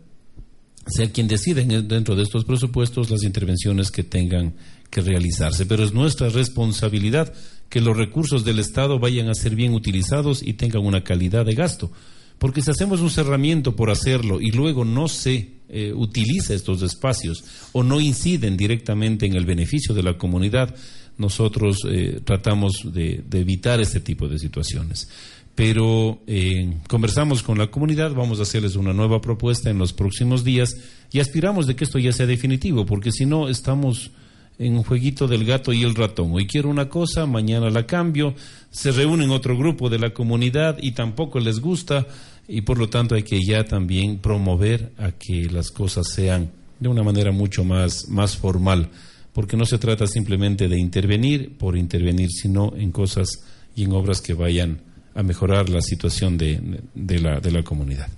[0.87, 4.55] sea quien decida dentro de estos presupuestos las intervenciones que tengan
[4.90, 5.64] que realizarse.
[5.64, 7.33] Pero es nuestra responsabilidad
[7.69, 11.55] que los recursos del Estado vayan a ser bien utilizados y tengan una calidad de
[11.55, 11.90] gasto.
[12.38, 17.44] Porque si hacemos un cerramiento por hacerlo y luego no se eh, utiliza estos espacios
[17.73, 20.75] o no inciden directamente en el beneficio de la comunidad,
[21.16, 25.09] nosotros eh, tratamos de, evitar este tipo de situaciones.
[25.55, 30.42] Pero eh, conversamos con la comunidad, vamos a hacerles una nueva propuesta en los próximos
[30.42, 30.75] días
[31.12, 34.11] y aspiramos de que esto ya sea definitivo, porque si no estamos
[34.59, 36.33] en un jueguito del gato y el ratón.
[36.33, 38.35] Hoy quiero una cosa, mañana la cambio,
[38.71, 42.07] se reúnen otro grupo de la comunidad y tampoco les gusta
[42.47, 46.88] y por lo tanto hay que ya también promover a que las cosas sean de
[46.88, 48.90] una manera mucho más, más formal,
[49.33, 53.29] porque no se trata simplemente de intervenir por intervenir, sino en cosas
[53.75, 54.81] y en obras que vayan
[55.14, 58.09] a mejorar la situación de, de, la, de la comunidad.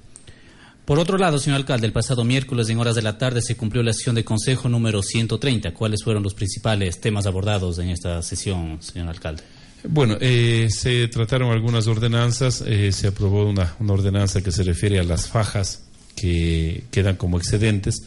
[0.87, 3.83] Por otro lado, señor alcalde, el pasado miércoles en horas de la tarde se cumplió
[3.83, 5.75] la sesión de consejo número 130.
[5.75, 9.43] ¿Cuáles fueron los principales temas abordados en esta sesión, señor alcalde?
[9.83, 15.01] Bueno, eh, se trataron algunas ordenanzas, eh, se aprobó una, una, ordenanza que se refiere
[15.01, 15.83] a las fajas
[16.15, 18.05] que quedan como excedentes,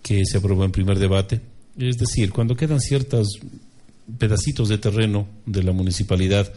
[0.00, 1.40] que se aprobó en primer debate.
[1.76, 3.40] Es decir, cuando quedan ciertos
[4.18, 6.52] pedacitos de terreno de la municipalidad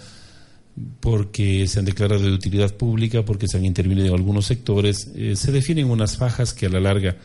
[1.00, 5.36] porque se han declarado de utilidad pública, porque se han intervenido en algunos sectores, eh,
[5.36, 7.18] se definen unas fajas que a la larga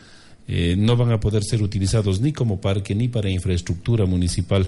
[0.77, 4.67] no van a poder ser utilizados ni como parque ni para infraestructura municipal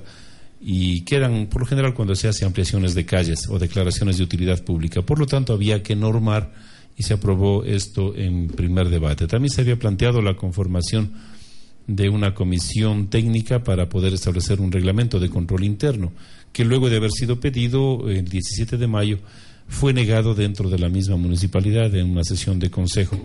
[0.61, 4.63] y quedan, por lo general, cuando se hacen ampliaciones de calles o declaraciones de utilidad
[4.63, 5.01] pública.
[5.01, 6.53] Por lo tanto, había que normar
[6.95, 9.25] y se aprobó esto en primer debate.
[9.25, 11.13] También se había planteado la conformación
[11.87, 16.11] de una comisión técnica para poder establecer un reglamento de control interno,
[16.51, 19.19] que luego de haber sido pedido el 17 de mayo
[19.67, 23.17] fue negado dentro de la misma municipalidad en una sesión de consejo,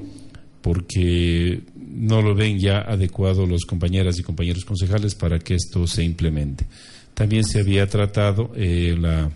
[0.63, 6.05] porque no lo ven ya adecuado los compañeras y compañeros concejales para que esto se
[6.05, 6.67] implemente.
[7.15, 9.31] También se había tratado eh, la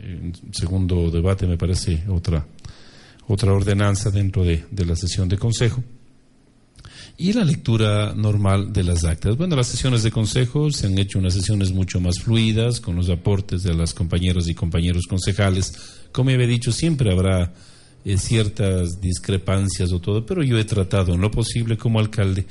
[0.00, 2.46] en segundo debate, me parece, otra,
[3.26, 5.82] otra ordenanza dentro de, de, la sesión de consejo.
[7.20, 9.36] Y la lectura normal de las actas.
[9.36, 13.10] Bueno, las sesiones de consejo se han hecho unas sesiones mucho más fluidas, con los
[13.10, 15.72] aportes de las compañeras y compañeros concejales.
[16.12, 17.52] Como había dicho, siempre habrá
[18.04, 22.46] eh, ciertas discrepancias o todo, pero yo he tratado en lo posible como alcalde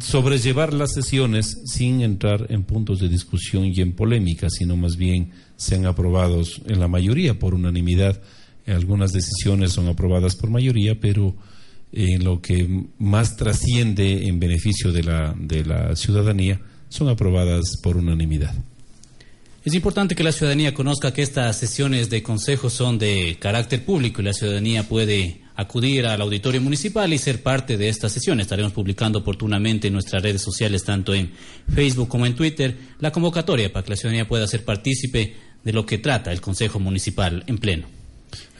[0.00, 5.32] sobrellevar las sesiones sin entrar en puntos de discusión y en polémica, sino más bien
[5.56, 8.22] sean aprobados en la mayoría por unanimidad.
[8.66, 11.34] Algunas decisiones son aprobadas por mayoría, pero
[11.92, 17.96] en lo que más trasciende en beneficio de la, de la ciudadanía son aprobadas por
[17.96, 18.54] unanimidad.
[19.64, 24.20] Es importante que la ciudadanía conozca que estas sesiones de consejo son de carácter público
[24.20, 28.40] y la ciudadanía puede acudir al auditorio municipal y ser parte de esta sesión.
[28.40, 31.30] Estaremos publicando oportunamente en nuestras redes sociales, tanto en
[31.72, 35.86] Facebook como en Twitter, la convocatoria para que la ciudadanía pueda ser partícipe de lo
[35.86, 38.01] que trata el Consejo Municipal en pleno.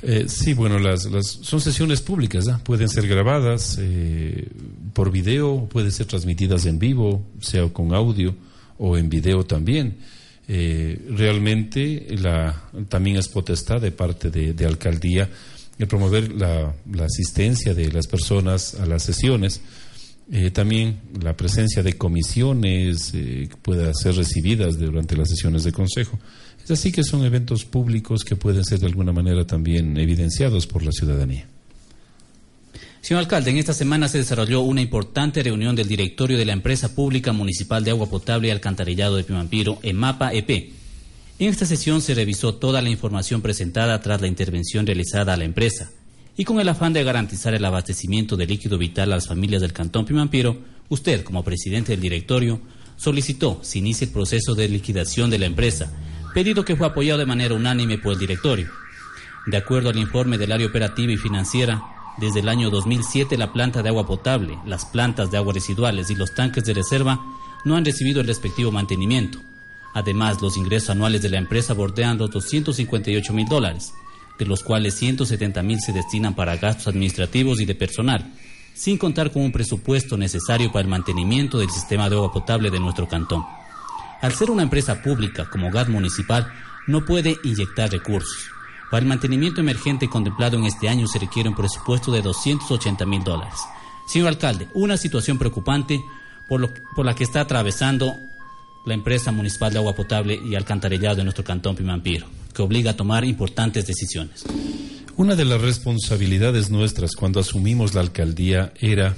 [0.02, 1.08] Eh, sí, bueno, las,
[1.42, 4.48] son sesiones públicas, pueden ser grabadas eh,
[4.92, 8.34] por video, pueden ser transmitidas en vivo, sea con audio
[8.78, 9.96] o en video también.
[10.48, 15.30] Eh, realmente la, también es potestad de parte de, de alcaldía
[15.78, 19.60] el promover la, asistencia de las personas a las sesiones,
[20.30, 25.72] eh, también la presencia de comisiones eh, que puedan ser recibidas durante las sesiones de
[25.72, 26.18] consejo.
[26.64, 30.82] Es así que son eventos públicos que pueden ser de alguna manera también evidenciados por
[30.82, 31.46] la ciudadanía.
[33.00, 36.94] Señor alcalde, en esta semana se desarrolló una importante reunión del directorio de la empresa
[36.94, 40.72] pública municipal de agua potable y alcantarillado de Pimampiro, EMAPA EP
[41.42, 45.42] en esta sesión se revisó toda la información presentada tras la intervención realizada a la
[45.42, 45.90] empresa
[46.36, 49.72] y con el afán de garantizar el abastecimiento de líquido vital a las familias del
[49.72, 52.60] Cantón Pimampiro, usted, como presidente del directorio,
[52.96, 55.92] solicitó se inicie el proceso de liquidación de la empresa,
[56.32, 58.70] pedido que fue apoyado de manera unánime por el directorio.
[59.46, 61.82] De acuerdo al informe del área operativa y financiera,
[62.18, 66.14] desde el año 2007 la planta de agua potable, las plantas de agua residuales y
[66.14, 67.20] los tanques de reserva
[67.64, 69.38] no han recibido el respectivo mantenimiento
[69.94, 73.92] Además, los ingresos anuales de la empresa bordean los 258 mil dólares,
[74.38, 78.32] de los cuales 170 mil se destinan para gastos administrativos y de personal,
[78.74, 82.80] sin contar con un presupuesto necesario para el mantenimiento del sistema de agua potable de
[82.80, 83.44] nuestro cantón.
[84.22, 86.46] Al ser una empresa pública como GAT municipal,
[86.86, 88.46] no puede inyectar recursos.
[88.88, 93.24] Para el mantenimiento emergente contemplado en este año se requiere un presupuesto de 280 mil
[93.24, 93.58] dólares.
[94.06, 96.00] Señor alcalde, una situación preocupante
[96.48, 98.16] por, por la que está atravesando
[98.86, 102.96] la empresa municipal de agua potable y alcantarillado de nuestro cantón Pimampiro, que obliga a
[102.96, 104.44] tomar importantes decisiones.
[105.16, 109.16] Una de las responsabilidades nuestras cuando asumimos la alcaldía era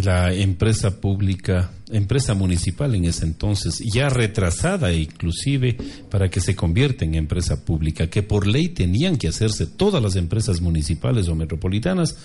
[0.00, 5.76] la empresa pública, empresa municipal en ese entonces, ya retrasada inclusive
[6.10, 10.16] para que se convierta en empresa pública, que por ley tenían que hacerse todas las
[10.16, 12.16] empresas municipales o metropolitanas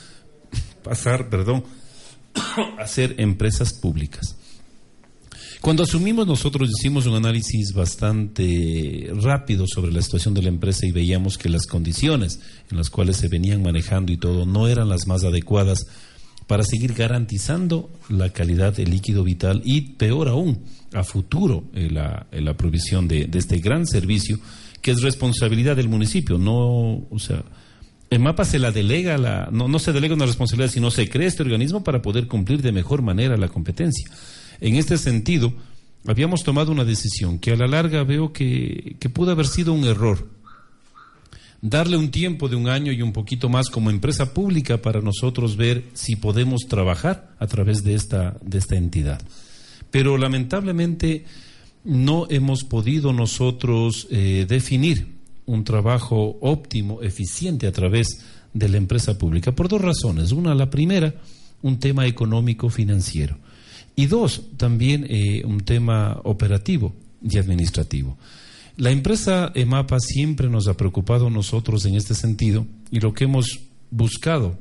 [0.84, 1.65] pasar, perdón,
[2.80, 4.38] a ser empresas públicas.
[5.60, 10.91] Cuando asumimos nosotros hicimos un análisis bastante rápido sobre la situación de la empresa y
[10.91, 15.08] veíamos que las condiciones en las cuales se venían manejando y todo no eran las
[15.08, 15.88] más adecuadas
[16.48, 20.60] para seguir garantizando la calidad del líquido vital y peor aún
[20.94, 24.39] a futuro eh, la, la, provisión de, este gran servicio
[24.82, 27.43] que es responsabilidad del municipio, no, o sea,
[28.10, 31.28] el mapa se la delega, la, no, no se delega una responsabilidad, sino se crea
[31.28, 34.10] este organismo para poder cumplir de mejor manera la competencia.
[34.62, 35.52] En este sentido,
[36.06, 39.84] habíamos tomado una decisión que a la larga veo que, que pudo haber sido un
[39.84, 40.37] error.
[41.62, 45.58] Darle un tiempo de un año y un poquito más como empresa pública para nosotros
[45.58, 49.22] ver si podemos trabajar a través de esta, de esta entidad.
[49.89, 51.26] Pero lamentablemente
[51.84, 58.20] no hemos podido nosotros eh, definir un trabajo óptimo, eficiente a través
[58.53, 60.32] de la empresa pública, por dos razones.
[60.32, 61.16] Una, la primera,
[61.62, 63.38] un tema económico financiero.
[63.95, 66.93] Y dos, también eh, un tema operativo
[67.28, 68.18] y administrativo.
[68.78, 73.23] La empresa EMAPA siempre nos ha preocupado a nosotros en este sentido y lo que
[73.23, 74.59] hemos buscado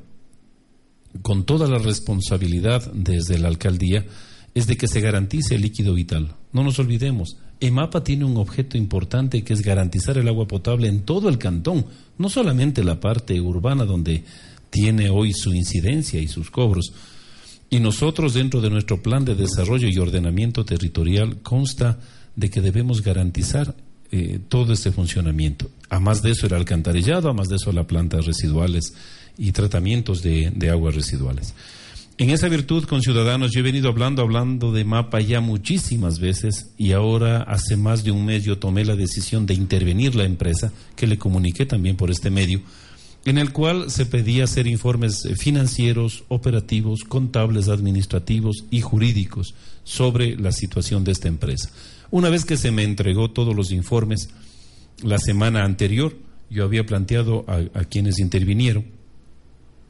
[1.20, 4.06] con toda la responsabilidad desde la alcaldía
[4.54, 6.34] es de que se garantice el líquido vital.
[6.50, 11.02] No nos olvidemos, EMAPA tiene un objeto importante que es garantizar el agua potable en
[11.02, 11.84] todo el cantón,
[12.16, 14.24] no solamente la parte urbana donde
[14.70, 16.94] tiene hoy su incidencia y sus cobros.
[17.68, 21.98] Y nosotros dentro de nuestro plan de desarrollo y ordenamiento territorial consta
[22.34, 23.74] de que debemos garantizar
[24.12, 25.70] eh, todo este funcionamiento.
[25.88, 28.94] A más de eso el alcantarillado, a más de eso las plantas residuales
[29.38, 31.54] y tratamientos de, de aguas residuales.
[32.18, 36.70] En esa virtud con Ciudadanos yo he venido hablando, hablando de mapa ya muchísimas veces
[36.78, 40.72] y ahora hace más de un mes yo tomé la decisión de intervenir la empresa,
[40.96, 42.62] que le comuniqué también por este medio,
[43.26, 49.54] en el cual se pedía hacer informes financieros, operativos, contables, administrativos y jurídicos
[49.84, 51.70] sobre la situación de esta empresa.
[52.10, 54.30] Una vez que se me entregó todos los informes
[55.02, 56.16] la semana anterior,
[56.50, 58.84] yo había planteado a, quienes intervinieron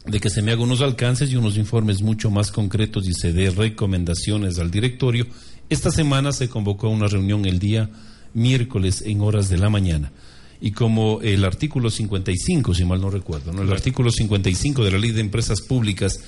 [0.06, 3.32] de que se me hagan unos alcances y unos informes mucho más concretos y se
[3.32, 5.26] dé recomendaciones al directorio.
[5.68, 7.90] Esta semana se convocó una reunión el día
[8.32, 10.12] miércoles en horas de la mañana.
[10.60, 13.62] Y como el artículo 55, si mal no recuerdo, ¿no?
[13.62, 16.20] el artículo 55 de la Ley de Empresas Públicas,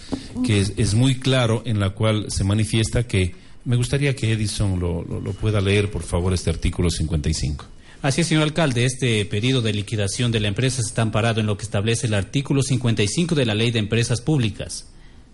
[0.44, 3.34] que es muy claro, en la cual se manifiesta que
[3.64, 5.04] me gustaría que Edison lo,
[5.34, 7.66] pueda leer, por favor, este artículo 55.
[8.00, 11.56] Así es, señor alcalde, este pedido de liquidación de la empresa está amparado en lo
[11.56, 14.88] que establece el artículo 55 de la Ley de Empresas Públicas,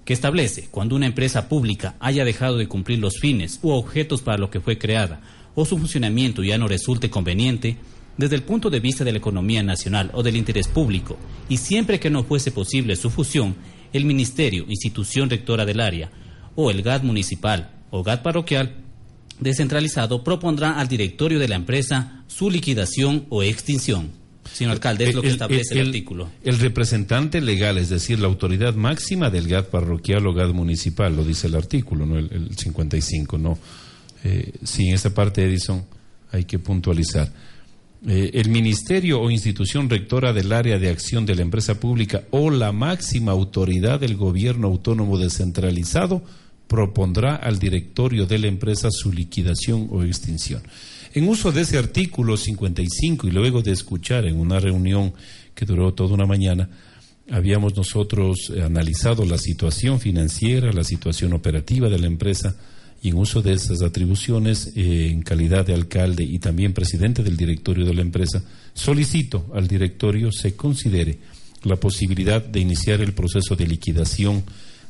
[0.05, 4.39] que establece cuando una empresa pública haya dejado de cumplir los fines u objetos para
[4.39, 5.21] lo que fue creada
[5.55, 7.77] o su funcionamiento ya no resulte conveniente
[8.17, 11.17] desde el punto de vista de la economía nacional o del interés público,
[11.49, 13.57] y siempre que no fuese posible su fusión,
[13.93, 16.11] el Ministerio, institución rectora del área,
[16.55, 18.85] o el GAD municipal GAT parroquial
[19.41, 24.11] descentralizado propondrá al directorio de la empresa su liquidación o extinción.
[24.53, 26.31] Señor alcalde, es lo que establece el, artículo.
[26.43, 31.25] El representante legal, es decir, la autoridad máxima del GAT parroquial o GAT municipal, lo
[31.25, 33.59] dice el artículo, no el, 55, no.
[34.23, 35.85] Eh, sí, en esta parte, Edison,
[36.31, 37.33] hay que puntualizar.
[38.07, 42.51] Eh, el ministerio o institución rectora del área de acción de la empresa pública o
[42.51, 46.23] la máxima autoridad del gobierno autónomo descentralizado
[46.69, 50.63] propondrá al directorio de la empresa su liquidación o extinción.
[51.15, 55.13] En uso de ese artículo 55 y luego de escuchar en una reunión
[55.55, 56.69] que duró toda una mañana,
[57.31, 62.57] habíamos nosotros eh, analizado la situación financiera, la situación operativa de la empresa
[63.01, 67.37] y en uso de esas atribuciones, eh, en calidad de alcalde y también presidente del
[67.37, 68.43] directorio de la empresa,
[68.73, 71.19] solicito al directorio se considere
[71.63, 74.43] la posibilidad de iniciar el proceso de liquidación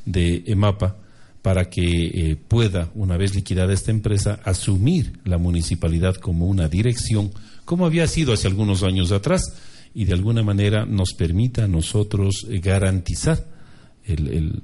[0.06, 1.03] de EMAPA
[1.44, 7.32] para que eh, pueda, una vez liquidada esta empresa, asumir la municipalidad como una dirección,
[7.66, 9.52] como había sido hace algunos años atrás,
[9.94, 13.44] y de alguna manera nos permita a nosotros eh, garantizar
[14.06, 14.62] el,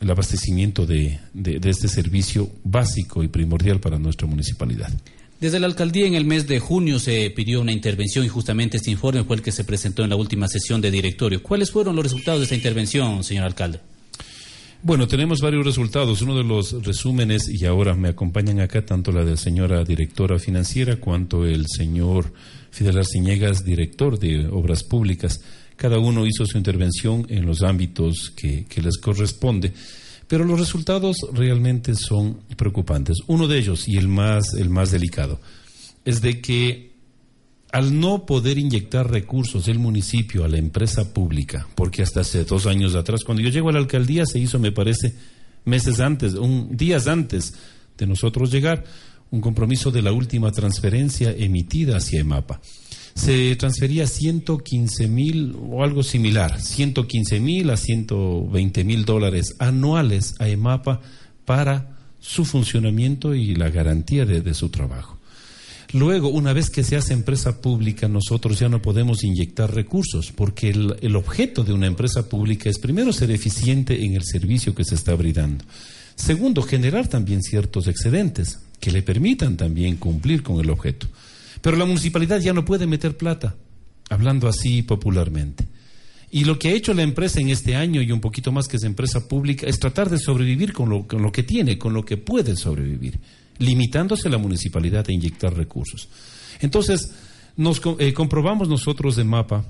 [0.00, 4.90] abastecimiento de, de, este servicio básico y primordial para nuestra municipalidad.
[5.38, 8.90] Desde la alcaldía en el mes de junio se pidió una intervención y justamente este
[8.90, 11.44] informe fue el que se presentó en la última sesión de directorio.
[11.44, 13.78] ¿Cuáles fueron los resultados de esta intervención, señor alcalde?
[14.84, 16.22] Bueno, tenemos varios resultados.
[16.22, 20.96] Uno de los resúmenes, y ahora me acompañan acá tanto la de señora directora financiera
[20.96, 22.32] cuanto el señor
[22.72, 25.40] Fidel Arciniegas, director de Obras Públicas.
[25.76, 29.72] Cada uno hizo su intervención en los ámbitos que, que les corresponde.
[30.26, 33.18] Pero los resultados realmente son preocupantes.
[33.28, 35.40] Uno de ellos, y el más, el más delicado,
[36.04, 36.91] es de que
[37.72, 42.66] al no poder inyectar recursos del municipio a la empresa pública, porque hasta hace dos
[42.66, 45.14] años atrás, cuando yo llego a la alcaldía, se hizo, me parece,
[45.64, 47.54] meses antes, un, días antes
[47.96, 48.84] de nosotros llegar,
[49.30, 52.60] un compromiso de la última transferencia emitida hacia EMAPA.
[53.14, 60.48] Se transfería 115 mil o algo similar, 115 mil a 120 mil dólares anuales a
[60.48, 61.00] EMAPA
[61.46, 65.21] para su funcionamiento y la garantía de su trabajo.
[65.92, 70.70] Luego, una vez que se hace empresa pública, nosotros ya no podemos inyectar recursos, porque
[70.70, 74.94] el, objeto de una empresa pública es primero ser eficiente en el servicio que se
[74.94, 75.64] está brindando.
[76.14, 81.08] Segundo, generar también ciertos excedentes que le permitan también cumplir con el objeto.
[81.60, 83.54] Pero la municipalidad ya no puede meter plata,
[84.08, 85.66] hablando así popularmente.
[86.30, 88.78] Y lo que ha hecho la empresa en este año y un poquito más que
[88.78, 92.56] es empresa pública es tratar de sobrevivir con lo, que tiene, con lo que puede
[92.56, 93.20] sobrevivir.
[93.58, 96.08] Limitándose la municipalidad a inyectar recursos.
[96.60, 97.12] Entonces,
[97.56, 99.64] nos eh, comprobamos nosotros de mapa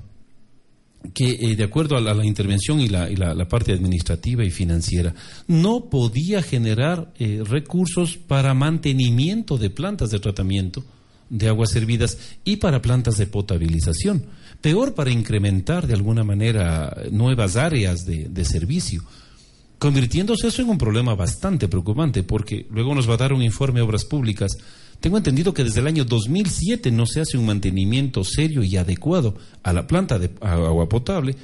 [1.13, 5.13] que eh, de acuerdo a la, intervención y, la, parte administrativa y financiera,
[5.47, 10.85] no podía generar eh, recursos para mantenimiento de plantas de tratamiento
[11.29, 14.25] de aguas servidas y para plantas de potabilización.
[14.61, 19.03] Peor para incrementar de alguna manera nuevas áreas de servicio
[19.83, 23.81] convirtiéndose eso en un problema bastante preocupante, porque luego nos va a dar un informe
[23.81, 24.57] de obras públicas
[25.03, 29.35] tengo entendido que desde el año 2007 no se hace un mantenimiento serio y adecuado
[29.61, 31.35] a la planta de agua potable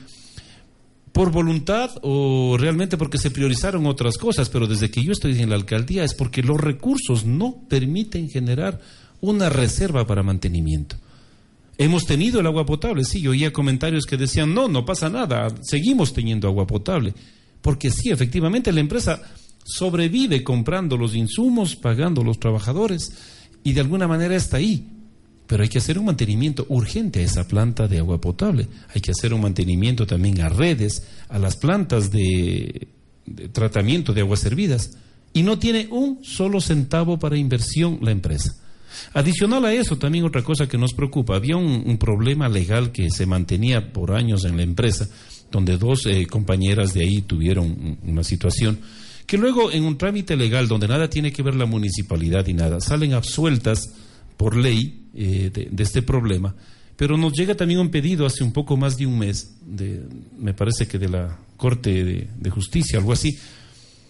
[1.11, 5.49] por voluntad o realmente porque se priorizaron otras cosas, pero desde que yo estoy en
[5.49, 8.79] la alcaldía es porque los recursos no permiten generar
[9.19, 10.95] una reserva para mantenimiento.
[11.77, 15.49] Hemos tenido el agua potable, sí, yo oía comentarios que decían, no, no pasa nada,
[15.63, 17.13] seguimos teniendo agua potable,
[17.61, 19.21] porque sí, efectivamente la empresa
[19.65, 23.11] sobrevive comprando los insumos, pagando los trabajadores,
[23.63, 24.87] y de alguna manera está ahí.
[25.47, 28.67] Pero hay que hacer un mantenimiento urgente a esa planta de agua potable.
[28.93, 32.87] Hay que hacer un mantenimiento también a redes, a las plantas de,
[33.51, 34.91] tratamiento de aguas servidas.
[35.33, 38.55] Y no tiene un solo centavo para inversión la empresa.
[39.13, 43.25] Adicional a eso, también otra cosa que nos preocupa, había un, problema legal que se
[43.25, 45.07] mantenía por años en la empresa,
[45.51, 48.79] donde dos eh, compañeras de ahí tuvieron una situación
[49.25, 52.81] que luego en un trámite legal donde nada tiene que ver la municipalidad y nada,
[52.81, 53.93] salen absueltas
[54.37, 56.55] por ley eh, de, este problema,
[56.95, 60.01] pero nos llega también un pedido hace un poco más de un mes, de,
[60.37, 63.37] me parece que de la Corte de, de Justicia, algo así,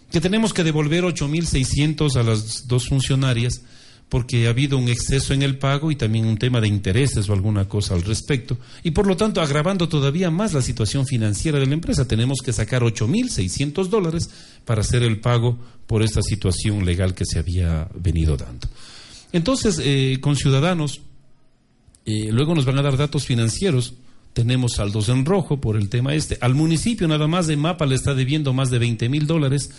[0.09, 3.61] que tenemos que devolver 8.600 a las dos funcionarias
[4.09, 7.33] porque ha habido un exceso en el pago y también un tema de intereses o
[7.33, 8.57] alguna cosa al respecto.
[8.83, 12.51] Y por lo tanto, agravando todavía más la situación financiera de la empresa, tenemos que
[12.51, 14.29] sacar 8.600 dólares
[14.65, 18.67] para hacer el pago por esta situación legal que se había venido dando.
[19.31, 21.01] Entonces, eh, con Ciudadanos,
[22.05, 23.93] eh, luego nos van a dar datos financieros.
[24.33, 26.39] Tenemos saldos en rojo por el tema este.
[26.41, 29.69] Al municipio nada más de Mapa le está debiendo más de 20 mil dólares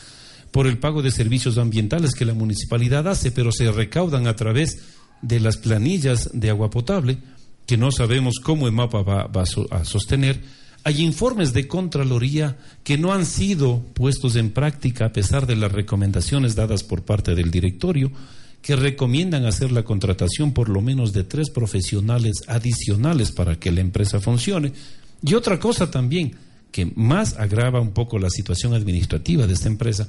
[0.51, 4.79] por el pago de servicios ambientales que la municipalidad hace, pero se recaudan a través
[5.23, 7.19] de las planillas de agua potable,
[7.67, 10.41] que no sabemos cómo EMAPA va, va a sostener.
[10.83, 15.71] Hay informes de Contraloría que no han sido puestos en práctica a pesar de las
[15.71, 18.11] recomendaciones dadas por parte del directorio,
[18.63, 23.81] que recomiendan hacer la contratación por lo menos de tres profesionales adicionales para que la
[23.81, 24.73] empresa funcione.
[25.23, 26.37] Y otra cosa también,
[26.73, 30.09] que más agrava un poco la situación administrativa de esta empresa,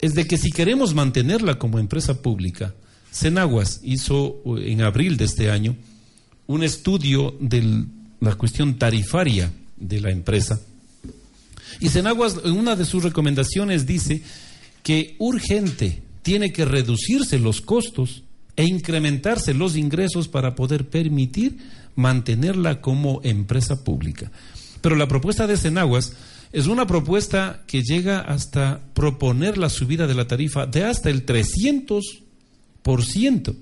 [0.00, 2.74] es de que si queremos mantenerla como empresa pública,
[3.12, 5.76] Cenaguas hizo eh, en abril de este año
[6.46, 7.84] un estudio de
[8.20, 10.60] la cuestión tarifaria de la empresa.
[11.80, 14.22] Y Cenaguas en una de sus recomendaciones dice
[14.82, 18.22] que urgente tiene que reducirse los costos
[18.56, 21.58] e incrementarse los ingresos para poder permitir
[21.94, 24.30] mantenerla como empresa pública.
[24.80, 26.12] Pero la propuesta de Cenaguas
[26.56, 31.26] es una propuesta que llega hasta proponer la subida de la tarifa de hasta el
[31.26, 33.56] 300%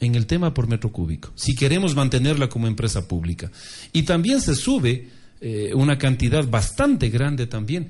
[0.00, 3.50] en el tema por metro cúbico, si queremos mantenerla como empresa pública.
[3.94, 5.08] Y también se sube
[5.40, 7.88] eh, una cantidad bastante grande también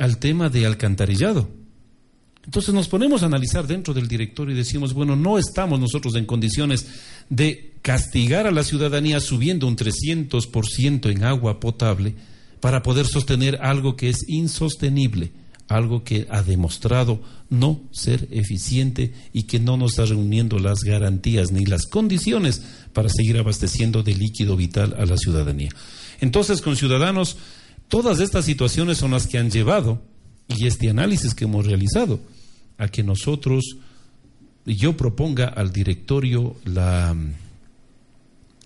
[0.00, 1.48] al tema de alcantarillado.
[2.44, 6.26] Entonces nos ponemos a analizar dentro del directorio y decimos, bueno, no estamos nosotros en
[6.26, 6.88] condiciones
[7.30, 12.16] de castigar a la ciudadanía subiendo un 300% en agua potable,
[12.62, 15.32] para poder sostener algo que es insostenible,
[15.66, 21.50] algo que ha demostrado no ser eficiente y que no nos está reuniendo las garantías
[21.50, 25.70] ni las condiciones para seguir abasteciendo de líquido vital a la ciudadanía.
[26.20, 27.36] Entonces, con ciudadanos,
[27.88, 30.00] todas estas situaciones son las que han llevado,
[30.46, 32.20] y este análisis que hemos realizado,
[32.78, 33.64] a que nosotros,
[34.64, 37.16] yo proponga al directorio la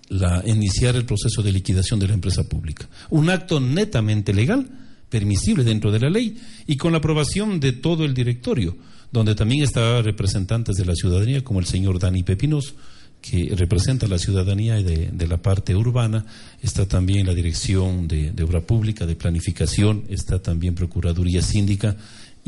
[0.09, 2.87] la, iniciar el proceso de liquidación de la empresa pública.
[3.09, 4.67] Un acto netamente legal,
[5.09, 8.77] permisible dentro de la ley y con la aprobación de todo el directorio,
[9.11, 12.75] donde también está representantes de la ciudadanía como el señor Dani Pepinos,
[13.21, 16.25] que representa a la ciudadanía de, de, la parte urbana,
[16.61, 21.97] está también la Dirección de, de Obra Pública, de Planificación, está también Procuraduría Síndica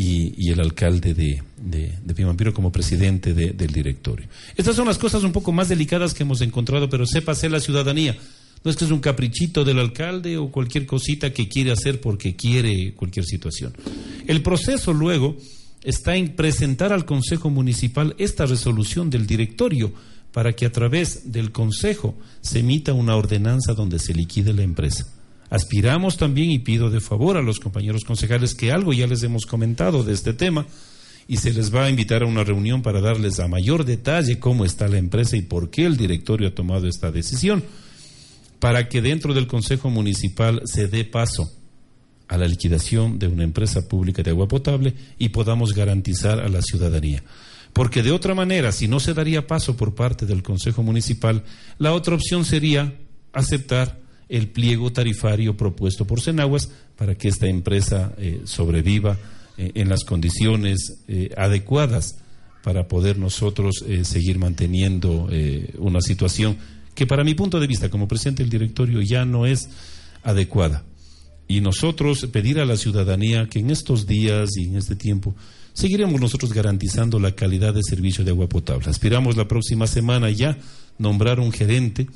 [0.01, 4.27] y, el alcalde de, de, Pimampiro como presidente del directorio.
[4.55, 8.17] Estas son las cosas un poco más delicadas que hemos encontrado, pero sépase la ciudadanía.
[8.63, 12.37] No es que es un caprichito del alcalde o cualquier cosita que quiere hacer porque
[12.37, 13.73] quiere cualquier situación.
[14.25, 15.35] El proceso luego
[15.83, 19.91] está en presentar al Consejo Municipal esta resolución del directorio
[20.31, 25.07] para que a través del Consejo se emita una ordenanza donde se liquide la empresa.
[25.49, 29.45] Aspiramos también, y pido de favor a los compañeros concejales que algo ya les hemos
[29.45, 30.65] comentado de este tema,
[31.27, 34.65] y se les va a invitar a una reunión para darles a mayor detalle cómo
[34.65, 37.63] está la empresa y por qué el directorio ha tomado esta decisión,
[38.59, 41.51] para que dentro del Consejo Municipal se dé paso
[42.27, 46.61] a la liquidación de una empresa pública de agua potable y podamos garantizar a la
[46.61, 47.23] ciudadanía.
[47.73, 51.43] Porque de otra manera, si no se daría paso por parte del Consejo Municipal,
[51.77, 52.95] la otra opción sería
[53.33, 53.98] aceptar
[54.30, 59.17] el pliego tarifario propuesto por Senaguas para que esta empresa eh, sobreviva
[59.57, 62.19] eh, en las condiciones eh, adecuadas
[62.63, 65.30] para poder nosotros seguir manteniendo
[65.77, 66.57] una situación
[66.93, 69.69] que para mi punto de vista como presidente del directorio ya no es
[70.23, 70.84] adecuada.
[71.47, 75.36] Y nosotros pedir a la ciudadanía que en estos días y en este tiempo
[75.71, 78.89] seguiremos nosotros garantizando la calidad de servicio de agua potable.
[78.89, 80.57] Aspiramos la próxima semana ya
[80.97, 82.07] nombrar un gerente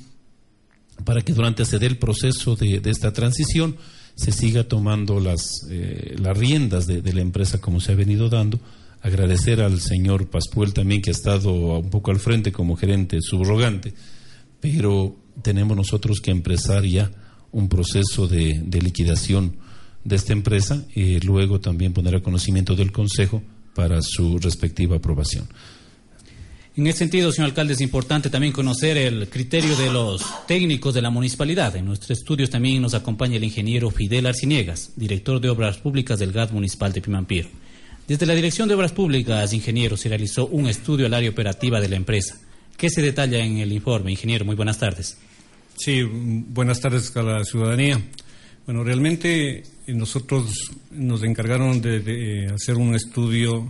[1.05, 3.75] para que durante se dé el proceso de, esta transición
[4.15, 8.59] se siga tomando las, eh, las riendas de, la empresa como se ha venido dando.
[9.01, 13.93] Agradecer al señor Paspuel también que ha estado un poco al frente como gerente subrogante,
[14.61, 17.11] pero tenemos nosotros que empezar ya
[17.51, 19.57] un proceso de, de liquidación
[20.03, 23.41] de esta empresa y luego también poner a conocimiento del Consejo
[23.75, 25.47] para su respectiva aprobación.
[26.75, 31.03] En ese sentido, señor alcalde, es importante también conocer el criterio de los técnicos de
[31.03, 31.75] la municipalidad.
[31.75, 36.31] En nuestros estudios también nos acompaña el ingeniero Fidel Arciniegas, director de Obras Públicas del
[36.31, 37.47] GAT Municipal de Pimampiro.
[38.07, 41.89] Desde la Dirección de Obras Públicas, ingeniero, se realizó un estudio al área operativa de
[41.89, 42.39] la empresa.
[42.75, 44.43] ¿Qué se detalla en el informe, ingeniero?
[44.43, 45.15] Muy buenas tardes.
[45.75, 48.01] Sí, buenas tardes a la ciudadanía.
[48.65, 53.69] Bueno, realmente nosotros nos encargaron de hacer un estudio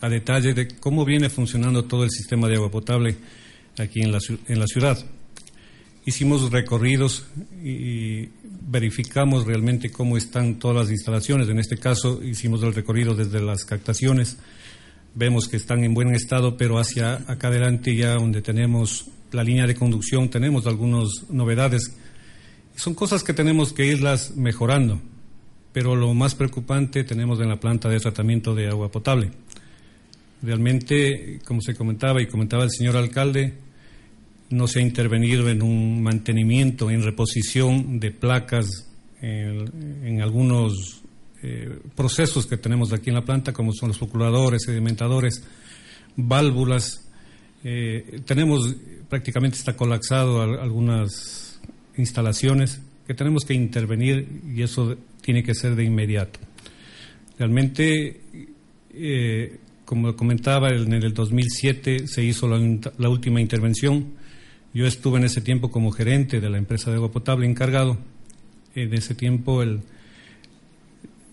[0.00, 3.16] a detalle de cómo viene funcionando todo el sistema de agua potable
[3.78, 4.98] aquí en la, en la ciudad.
[6.06, 7.26] Hicimos recorridos
[7.62, 8.28] y
[8.68, 11.48] verificamos realmente cómo están todas las instalaciones.
[11.48, 14.38] En este caso hicimos el recorrido desde las captaciones.
[15.14, 19.66] Vemos que están en buen estado, pero hacia acá adelante ya donde tenemos la línea
[19.66, 21.94] de conducción tenemos algunas novedades.
[22.76, 25.00] Son cosas que tenemos que irlas mejorando,
[25.72, 29.30] pero lo más preocupante tenemos en la planta de tratamiento de agua potable.
[30.42, 33.54] Realmente, como se comentaba y comentaba el señor alcalde,
[34.50, 38.88] no se ha intervenido en un mantenimiento, en reposición de placas
[39.20, 41.02] en, algunos
[41.42, 45.44] eh, procesos que tenemos aquí en la planta, como son los procuradores, sedimentadores,
[46.16, 47.06] válvulas.
[47.62, 48.74] Eh, tenemos
[49.10, 51.60] prácticamente está colapsado algunas
[51.96, 56.38] instalaciones que tenemos que intervenir y eso tiene que ser de inmediato.
[57.38, 58.20] Realmente
[58.94, 59.58] eh,
[59.90, 64.12] como comentaba, en el 2007 se hizo la, última intervención.
[64.72, 67.98] Yo estuve en ese tiempo como gerente de la empresa de agua potable encargado.
[68.76, 69.64] En ese tiempo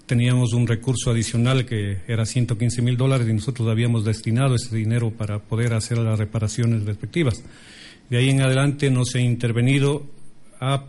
[0.07, 5.11] teníamos un recurso adicional que era 115 mil dólares y nosotros habíamos destinado ese dinero
[5.11, 7.43] para poder hacer las reparaciones respectivas.
[8.09, 10.03] De ahí en adelante no se ha intervenido
[10.59, 10.83] a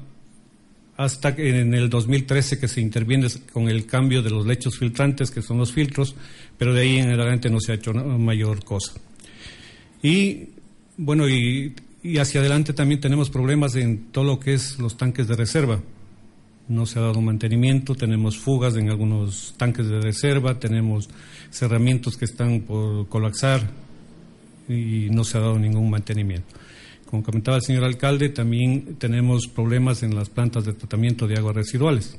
[0.99, 5.43] hasta en el 2013 que se interviene con el cambio de los lechos filtrantes, que
[5.43, 6.17] son los filtros,
[6.59, 8.95] pero de ahí en adelante no se ha hecho mayor cosa.
[10.03, 10.49] Y
[10.97, 11.73] bueno, y,
[12.21, 15.81] hacia adelante también tenemos problemas en todo lo que es los tanques de reserva.
[16.67, 21.09] No se ha dado mantenimiento, tenemos fugas en algunos tanques de reserva, tenemos
[21.51, 23.71] cerramientos que están por colapsar
[24.69, 26.57] y no se ha dado ningún mantenimiento.
[27.09, 31.57] Como comentaba el señor alcalde, también tenemos problemas en las plantas de tratamiento de aguas
[31.57, 32.19] residuales.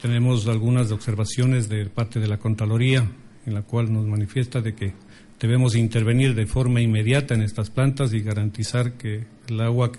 [0.00, 3.06] Tenemos algunas observaciones de parte de la Contraloría
[3.44, 4.94] en la cual nos manifiesta de que
[5.38, 9.92] debemos intervenir de forma inmediata en estas plantas y garantizar que el agua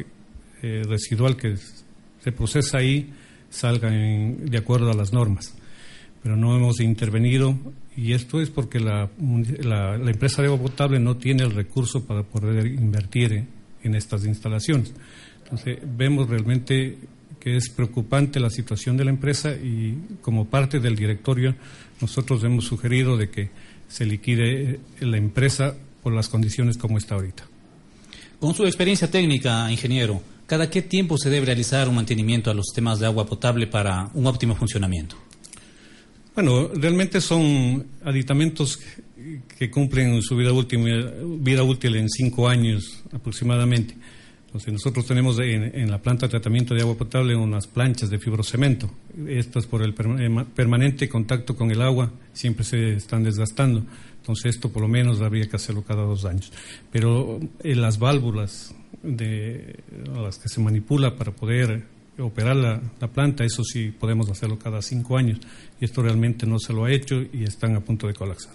[0.64, 3.14] eh, residual que se procesa ahí
[3.52, 5.54] salga de acuerdo a las normas.
[6.24, 7.58] Pero no hemos intervenido
[7.98, 9.10] y esto es porque la,
[10.06, 13.46] empresa de agua potable no tiene el recurso para poder invertir
[13.84, 14.94] en, estas instalaciones.
[15.44, 16.98] Entonces, vemos realmente
[17.40, 21.56] que es preocupante la situación de la empresa y como parte del directorio
[22.02, 23.50] nosotros hemos sugerido de que
[23.88, 27.48] se liquide la empresa por las condiciones como está ahorita.
[28.40, 32.66] Con su experiencia técnica, ingeniero, ¿cada qué tiempo se debe realizar un mantenimiento a los
[32.68, 35.16] sistemas de agua potable para un óptimo funcionamiento?
[36.38, 38.80] Bueno, realmente son aditamentos
[39.58, 40.80] que cumplen su vida útil,
[41.40, 43.96] vida útil en cinco años aproximadamente.
[44.46, 48.88] Entonces, nosotros tenemos en, la planta de tratamiento de agua potable unas planchas de fibrocemento.
[49.28, 53.84] Estas por el eh, permanente contacto con el agua siempre se están desgastando.
[54.18, 56.52] Entonces, esto por lo menos habría que hacerlo cada dos años.
[56.92, 59.80] Pero en eh, las válvulas de
[60.14, 65.18] las que se manipula para poder operar la, planta, eso sí podemos hacerlo cada cinco
[65.18, 65.40] años.
[65.80, 68.54] Y esto realmente no se lo ha hecho y están a punto de colapsar.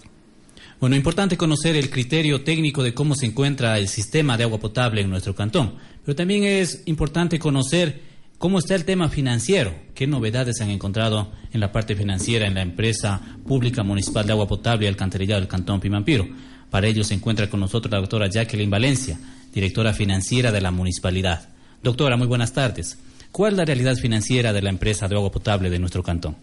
[0.79, 5.01] Bueno, importante conocer el criterio técnico de cómo se encuentra el sistema de agua potable
[5.01, 8.01] en nuestro cantón, pero también es importante conocer
[8.37, 12.55] cómo está el tema financiero, qué novedades se han encontrado en la parte financiera en
[12.55, 16.27] la empresa pública municipal de agua potable y alcantarillado del cantón Pimampiro.
[16.69, 19.17] Para ello se encuentra con nosotros la doctora Jacqueline Valencia,
[19.53, 21.47] directora financiera de la municipalidad.
[21.81, 22.97] Doctora, muy buenas tardes.
[23.33, 26.35] ¿Cuál es la realidad financiera de la empresa de agua potable de nuestro cantón?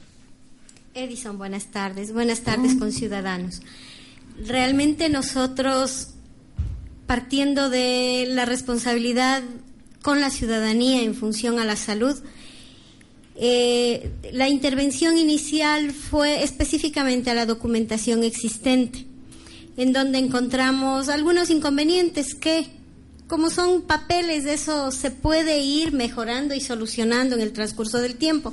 [0.92, 2.12] Edison, buenas tardes.
[2.12, 3.62] Buenas tardes con ciudadanos.
[4.44, 6.08] Realmente nosotros,
[7.06, 9.44] partiendo de la responsabilidad
[10.02, 12.16] con la ciudadanía en función a la salud,
[13.36, 19.06] eh, la intervención inicial fue específicamente a la documentación existente,
[19.76, 22.79] en donde encontramos algunos inconvenientes que
[23.30, 28.52] como son papeles, eso se puede ir mejorando y solucionando en el transcurso del tiempo.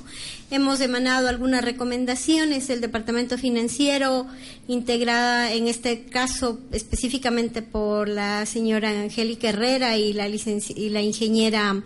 [0.52, 4.28] Hemos emanado algunas recomendaciones, el Departamento Financiero,
[4.68, 11.84] integrada en este caso específicamente por la señora Angélica Herrera y la, y la ingeniera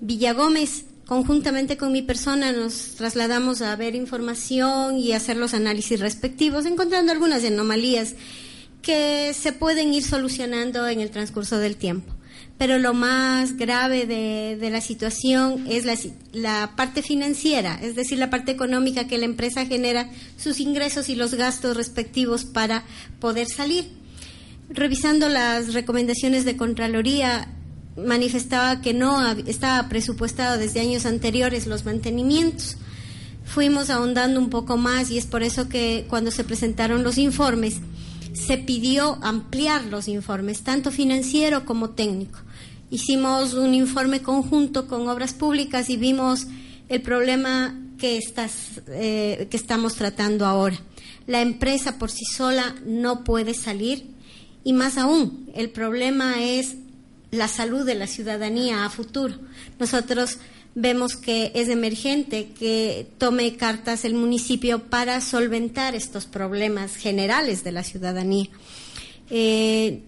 [0.00, 6.66] Villagómez, conjuntamente con mi persona nos trasladamos a ver información y hacer los análisis respectivos,
[6.66, 8.16] encontrando algunas anomalías
[8.82, 12.14] que se pueden ir solucionando en el transcurso del tiempo.
[12.56, 15.96] Pero lo más grave de, la situación es la,
[16.32, 21.14] la, parte financiera, es decir, la parte económica que la empresa genera, sus ingresos y
[21.14, 22.84] los gastos respectivos para
[23.20, 23.88] poder salir.
[24.70, 27.48] Revisando las recomendaciones de Contraloría,
[27.96, 32.76] manifestaba que no estaba presupuestado desde años anteriores los mantenimientos.
[33.44, 37.76] Fuimos ahondando un poco más y es por eso que cuando se presentaron los informes,
[38.38, 42.38] se pidió ampliar los informes, tanto financiero como técnico.
[42.90, 46.46] Hicimos un informe conjunto con obras públicas y vimos
[46.88, 50.78] el problema que, estás, eh, que estamos tratando ahora.
[51.26, 54.06] La empresa por sí sola no puede salir
[54.64, 56.76] y más aún, el problema es
[57.30, 59.34] la salud de la ciudadanía a futuro.
[59.78, 60.38] Nosotros
[60.80, 67.72] vemos que es emergente que tome cartas el municipio para solventar estos problemas generales de
[67.72, 68.48] la ciudadanía.
[69.28, 70.02] Eh,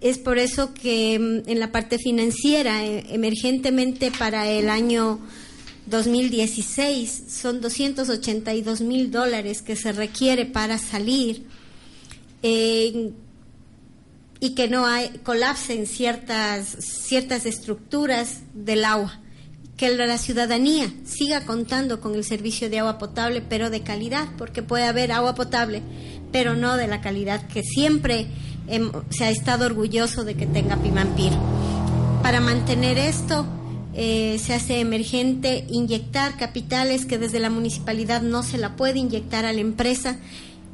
[0.00, 5.20] es por eso que mm, en la parte financiera, eh, emergentemente para el año
[5.84, 11.44] 2016, son 282 mil dólares que se requiere para salir
[12.42, 13.12] y
[14.54, 19.20] que no hay, colapsen ciertas, ciertas estructuras del agua
[19.76, 24.62] que la ciudadanía siga contando con el servicio de agua potable, pero de calidad, porque
[24.62, 25.82] puede haber agua potable,
[26.32, 28.26] pero no de la calidad que siempre
[29.10, 31.36] se ha estado orgulloso de que tenga Pimampiro.
[32.22, 33.46] Para mantener esto,
[33.94, 39.44] eh, se hace emergente inyectar capitales que desde la municipalidad no se la puede inyectar
[39.44, 40.18] a la empresa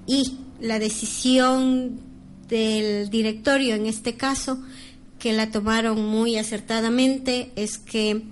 [0.07, 2.00] y la decisión
[2.48, 4.62] del directorio en este caso,
[5.18, 8.22] que la tomaron muy acertadamente, es que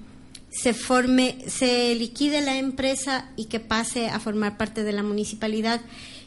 [0.50, 5.80] se forme, se liquide la empresa y que pase a formar parte de la municipalidad,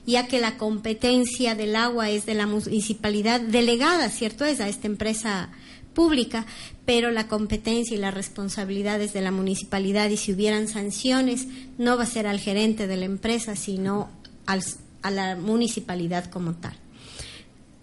[0.05, 4.45] ya que la competencia del agua es de la municipalidad delegada, ¿cierto?
[4.45, 5.49] Es a esta empresa
[5.93, 6.45] pública,
[6.85, 11.47] pero la competencia y las responsabilidades de la municipalidad y si hubieran sanciones
[11.77, 14.09] no va a ser al gerente de la empresa, sino
[14.45, 16.73] a la municipalidad como tal.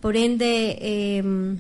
[0.01, 1.57] Por ende, eh,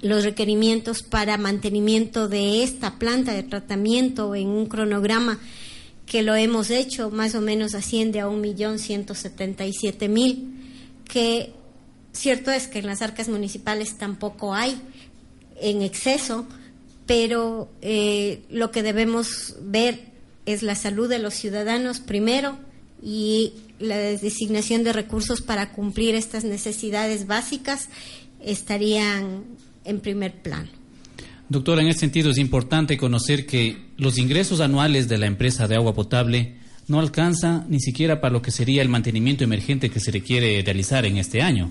[0.00, 5.38] los requerimientos para mantenimiento de esta planta de tratamiento en un cronograma
[6.06, 10.08] que lo hemos hecho más o menos asciende a un millón ciento setenta y siete
[10.08, 10.54] mil
[11.04, 11.52] que
[12.12, 14.80] cierto es que en las arcas municipales tampoco hay
[15.60, 16.46] en exceso
[17.06, 20.12] pero eh, lo que debemos ver
[20.46, 22.58] es la salud de los ciudadanos primero
[23.02, 27.88] y la designación de recursos para cumplir estas necesidades básicas
[28.40, 29.44] estarían
[29.84, 30.68] en primer plano.
[31.48, 35.76] Doctora, en ese sentido es importante conocer que los ingresos anuales de la empresa de
[35.76, 36.56] agua potable
[36.88, 41.04] no alcanzan ni siquiera para lo que sería el mantenimiento emergente que se requiere realizar
[41.06, 41.70] en este año.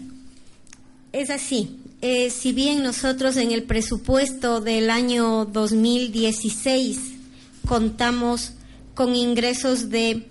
[1.12, 1.78] Es así.
[2.02, 7.00] Eh, si bien nosotros en el presupuesto del año 2016
[7.68, 8.54] contamos
[8.94, 10.28] con ingresos de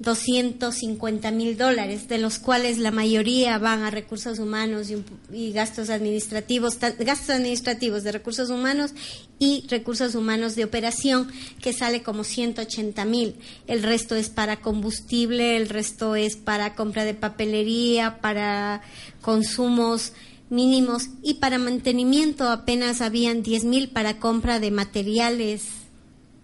[0.00, 4.88] 250 mil dólares, de los cuales la mayoría van a recursos humanos
[5.32, 8.92] y, gastos administrativos, gastos administrativos de recursos humanos
[9.40, 11.28] y recursos humanos de operación,
[11.60, 13.34] que sale como 180 mil.
[13.66, 18.82] El resto es para combustible, el resto es para compra de papelería, para
[19.20, 20.12] consumos
[20.50, 25.64] mínimos y para mantenimiento apenas habían 10 mil para compra de materiales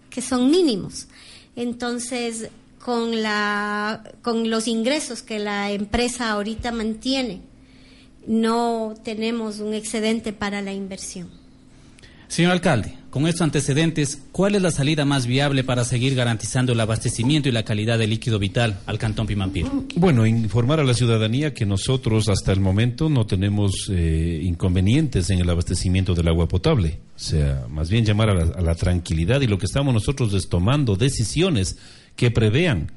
[0.09, 1.07] que son mínimos.
[1.55, 2.49] Entonces,
[2.85, 7.41] con, la, con los ingresos que la empresa ahorita mantiene
[8.27, 11.27] no tenemos un excedente para la inversión.
[12.27, 16.79] Señor alcalde, con estos antecedentes, ¿cuál es la salida más viable para seguir garantizando el
[16.79, 19.85] abastecimiento y la calidad del líquido vital al Cantón Pimampiro?
[19.95, 25.39] Bueno, informar a la ciudadanía que nosotros hasta el momento no tenemos eh, inconvenientes en
[25.39, 26.99] el abastecimiento del agua potable.
[27.15, 30.31] O sea, más bien llamar a la, a la tranquilidad y lo que estamos nosotros
[30.35, 31.77] es tomando decisiones
[32.15, 32.91] que prevean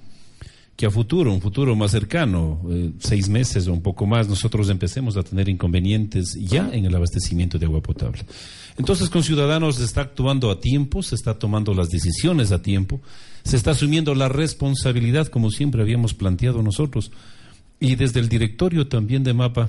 [0.78, 4.70] que a futuro, un futuro más cercano, eh, seis meses o un poco más, nosotros
[4.70, 8.24] empecemos a tener inconvenientes ya en el abastecimiento de agua potable.
[8.78, 13.00] Entonces, con Ciudadanos se está actuando a tiempo, se está tomando las decisiones a tiempo,
[13.42, 17.10] se está asumiendo la responsabilidad como siempre habíamos planteado nosotros.
[17.80, 19.68] Y desde el directorio también de MAPA,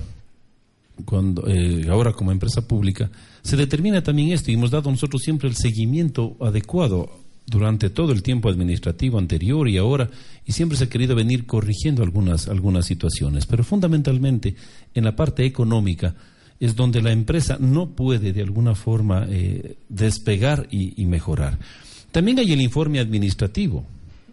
[1.04, 3.10] cuando, eh, ahora como empresa pública,
[3.42, 7.10] se determina también esto y hemos dado nosotros siempre el seguimiento adecuado
[7.46, 10.08] durante todo el tiempo administrativo anterior y ahora,
[10.46, 13.46] y siempre se ha querido venir corrigiendo algunas, algunas situaciones.
[13.46, 14.54] Pero fundamentalmente,
[14.94, 16.14] en la parte económica,
[16.60, 21.58] es donde la empresa no puede de alguna forma eh, despegar y, mejorar.
[22.12, 23.84] También hay el informe administrativo.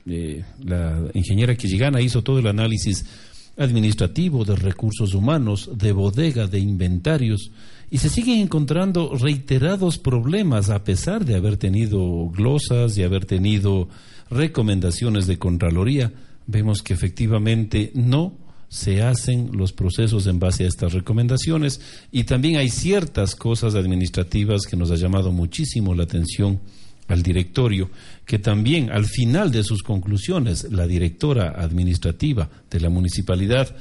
[0.06, 3.06] Eh, la ingeniera Quilligana hizo todo el análisis
[3.58, 7.52] administrativo de recursos humanos, de bodega, de inventarios,
[7.90, 13.88] y se siguen encontrando reiterados problemas a pesar de haber tenido glosas y haber tenido
[14.30, 16.12] recomendaciones de Contraloría.
[16.48, 18.34] Vemos que efectivamente no
[18.70, 21.80] se hacen los procesos en base a estas recomendaciones
[22.12, 26.60] y también hay ciertas cosas administrativas que nos ha llamado muchísimo la atención
[27.08, 27.90] al directorio,
[28.26, 33.74] que también al final de sus conclusiones la directora administrativa de la municipalidad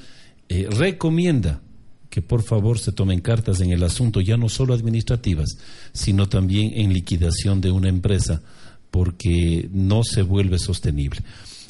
[0.49, 1.61] eh, recomienda
[2.17, 5.59] que por favor se tomen cartas en el asunto, ya no solo administrativas,
[5.93, 8.41] sino también en liquidación de una empresa,
[8.91, 11.21] porque no se vuelve sostenible.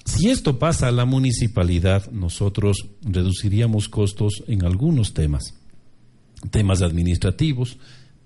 [0.05, 5.55] Si esto pasa a la municipalidad, nosotros reduciríamos costos en algunos temas,
[6.53, 7.79] temas administrativos,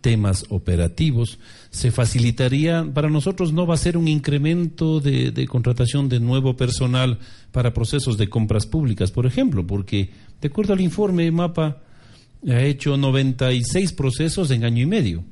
[0.03, 1.39] temas operativos,
[1.71, 6.55] se facilitaría, para nosotros no va a ser un incremento de, de, contratación de nuevo
[6.55, 7.19] personal
[7.51, 10.11] para procesos de compras públicas, por ejemplo, porque
[10.43, 11.79] de acuerdo al informe MAPA
[12.49, 15.25] ha hecho 96 procesos en año y medio.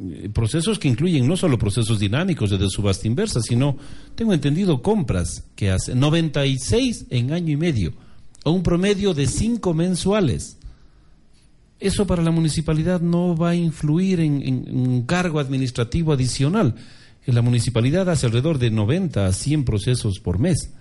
[0.00, 3.76] Eh, procesos que incluyen no solo procesos dinámicos de subasta inversa, sino,
[4.14, 7.92] tengo entendido, compras que hace 96 en año y medio,
[8.44, 10.58] a un promedio de 5 mensuales.
[11.80, 16.74] Eso para la municipalidad no va a influir en, un cargo administrativo adicional.
[17.26, 20.72] En la municipalidad hace alrededor de 90 a 100 procesos por mes.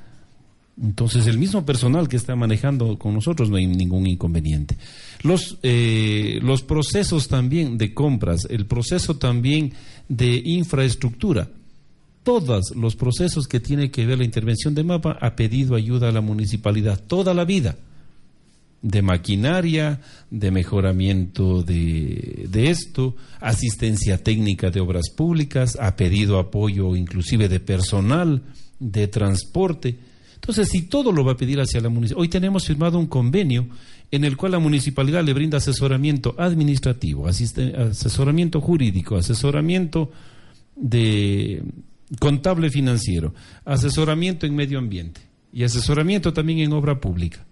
[0.81, 4.77] Entonces, el mismo personal que está manejando con nosotros no hay ningún inconveniente.
[5.23, 9.73] Los, eh, los procesos también de compras, el proceso también
[10.07, 11.49] de infraestructura,
[12.21, 16.11] todos los procesos que tiene que ver la intervención de MAPA ha pedido ayuda a
[16.11, 17.77] la municipalidad toda la vida,
[18.83, 26.95] de maquinaria, de mejoramiento de, de esto, asistencia técnica de obras públicas, ha pedido apoyo
[26.95, 28.43] inclusive de personal,
[28.79, 29.97] de transporte
[30.37, 33.67] entonces, si todo lo va a pedir hacia la municipalidad, hoy tenemos firmado un convenio
[34.11, 40.11] en el cual la municipalidad le brinda asesoramiento administrativo, asesoramiento jurídico, asesoramiento
[40.75, 41.63] de
[42.19, 43.33] contable financiero,
[43.65, 45.21] asesoramiento en medio ambiente
[45.51, 47.43] y asesoramiento también en obra pública.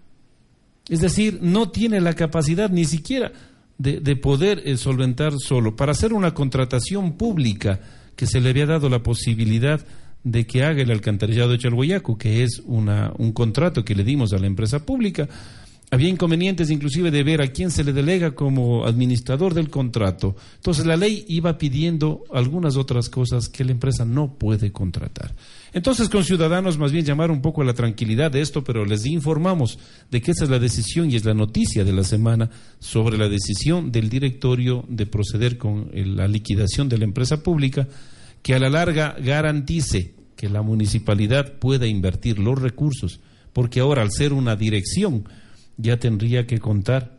[0.88, 3.32] Es decir, no tiene la capacidad ni siquiera
[3.78, 5.74] de, de poder eh, solventar solo.
[5.74, 7.80] Para hacer una contratación pública
[8.14, 9.84] que se le había dado la posibilidad
[10.26, 14.38] de que haga el alcantarillado de Chalhuayaco, que es un contrato que le dimos a
[14.40, 15.28] la empresa pública.
[15.88, 20.34] Había inconvenientes inclusive de ver a quién se le delega como administrador del contrato.
[20.56, 25.32] Entonces la ley iba pidiendo algunas otras cosas que la empresa no puede contratar.
[25.72, 29.06] Entonces con ciudadanos más bien llamar un poco a la tranquilidad de esto, pero les
[29.06, 29.78] informamos
[30.10, 32.50] de que esa es la decisión y es la noticia de la semana
[32.80, 37.86] sobre la decisión del directorio de proceder con la liquidación de la empresa pública
[38.42, 43.20] que a la larga garantice que la municipalidad pueda invertir los recursos,
[43.52, 45.24] porque ahora al ser una dirección
[45.76, 47.18] ya tendría que contar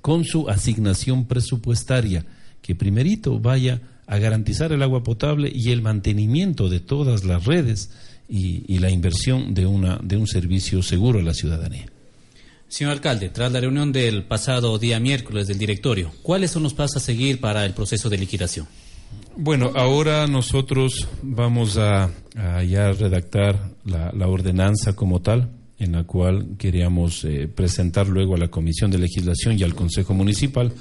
[0.00, 2.26] con su asignación presupuestaria,
[2.62, 7.90] que primerito vaya a garantizar el agua potable y el mantenimiento de todas las redes
[8.28, 11.86] y, la inversión de, una, de un servicio seguro a la ciudadanía.
[12.68, 16.96] Señor alcalde, tras la reunión del pasado día miércoles del directorio, ¿cuáles son los pasos
[16.96, 18.66] a seguir para el proceso de liquidación?
[19.36, 22.10] Bueno, ahora nosotros vamos a,
[22.66, 28.38] ya redactar la, la, ordenanza como tal, en la cual queríamos eh, presentar luego a
[28.38, 30.72] la Comisión de Legislación y al Consejo Municipal.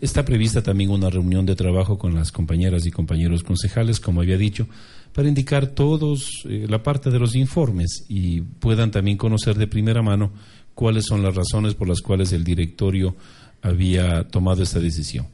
[0.00, 4.38] Está prevista también una reunión de trabajo con las compañeras y compañeros concejales, como había
[4.38, 4.66] dicho,
[5.12, 10.02] para indicar todos eh, la parte de los informes y puedan también conocer de primera
[10.02, 10.32] mano
[10.74, 13.14] cuáles son las razones por las cuales el directorio
[13.62, 15.26] había tomado esta decisión.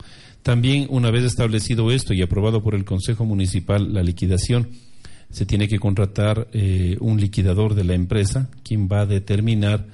[0.47, 4.68] También, una vez establecido esto y aprobado por el Consejo Municipal la liquidación,
[5.28, 9.88] se tiene que contratar eh, un liquidador de la empresa, quien va a determinar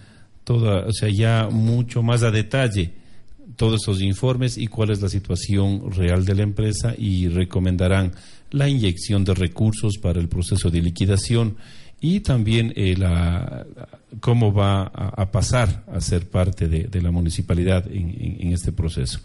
[0.44, 2.92] toda, o sea, ya mucho más a detalle
[3.56, 8.12] todos esos informes y cuál es la situación real de la empresa y recomendarán
[8.50, 11.56] la inyección de recursos para el proceso de liquidación
[12.02, 12.96] y también eh,
[14.20, 19.20] cómo va a, pasar a ser parte de, la municipalidad en, este proceso.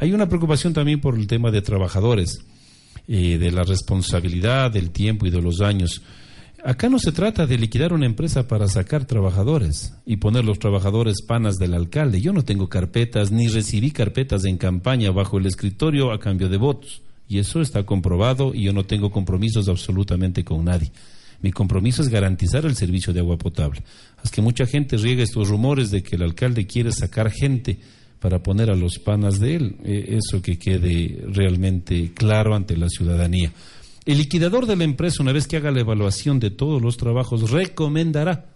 [0.00, 2.40] Hay una preocupación también por el tema de trabajadores,
[3.06, 6.02] eh, de la responsabilidad, del tiempo y de los años.
[6.64, 11.22] Acá no se trata de liquidar una empresa para sacar trabajadores y poner los trabajadores
[11.22, 12.20] panas del alcalde.
[12.20, 16.56] Yo no tengo carpetas ni recibí carpetas en campaña bajo el escritorio a cambio de
[16.56, 17.02] votos.
[17.28, 20.90] Y eso está comprobado y yo no tengo compromisos absolutamente con nadie.
[21.42, 23.82] Mi compromiso es garantizar el servicio de agua potable.
[24.22, 27.78] Haz que mucha gente riega estos rumores de que el alcalde quiere sacar gente
[28.20, 29.76] para poner a los panas de él.
[29.84, 33.52] Eh, eso que quede realmente claro ante la ciudadanía.
[34.04, 37.50] El liquidador de la empresa, una vez que haga la evaluación de todos los trabajos,
[37.50, 38.46] recomendará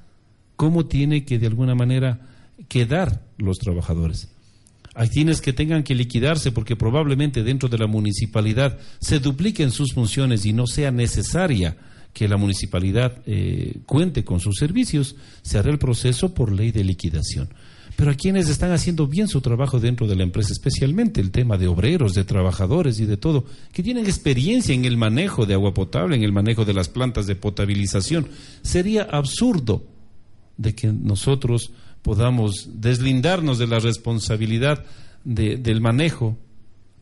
[0.57, 2.21] cómo tiene que de alguna manera
[2.69, 4.29] quedar los trabajadores.
[4.95, 9.93] Hay quienes que tengan que liquidarse porque probablemente dentro de la municipalidad se dupliquen sus
[9.93, 11.77] funciones y no sea necesaria
[12.13, 16.85] que la municipalidad eh, cuente con sus servicios, se hará el proceso por ley de
[16.85, 17.49] liquidación.
[17.97, 21.59] Pero a quienes están haciendo bien su trabajo dentro de la empresa, especialmente el tema
[21.59, 25.75] de obreros, de trabajadores y de todo, que tienen experiencia en el manejo de agua
[25.75, 28.29] potable, en el manejo de las plantas de potabilización,
[28.63, 29.85] sería absurdo
[30.57, 34.85] de que nosotros podamos deslindarnos de la responsabilidad
[35.25, 36.39] del manejo,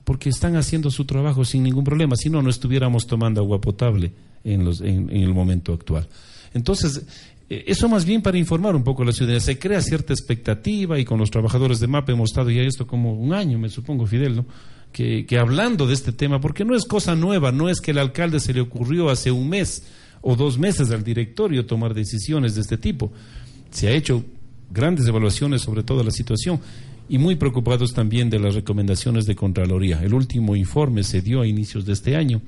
[0.04, 4.12] porque están haciendo su trabajo sin ningún problema, si no, no estuviéramos tomando agua potable
[4.45, 6.09] en, los, en, el momento actual.
[6.55, 7.05] Entonces,
[7.49, 9.41] eh, eso más bien para informar un poco a la ciudadanía.
[9.41, 13.14] Se crea cierta expectativa y con los trabajadores de MAP hemos estado ya esto como
[13.14, 14.47] un año, me supongo, Fidel, ¿no?
[14.93, 17.99] que, que hablando de este tema, porque no es cosa nueva, no es que el
[17.99, 19.84] alcalde se le ocurrió hace un mes
[20.20, 23.12] o dos meses al directorio tomar decisiones de este tipo.
[23.70, 24.24] Se ha hecho
[24.70, 26.61] grandes evaluaciones sobre toda la situación
[27.09, 30.03] y muy preocupados también de las recomendaciones de Contraloría.
[30.03, 32.43] El último informe se dio a inicios de este año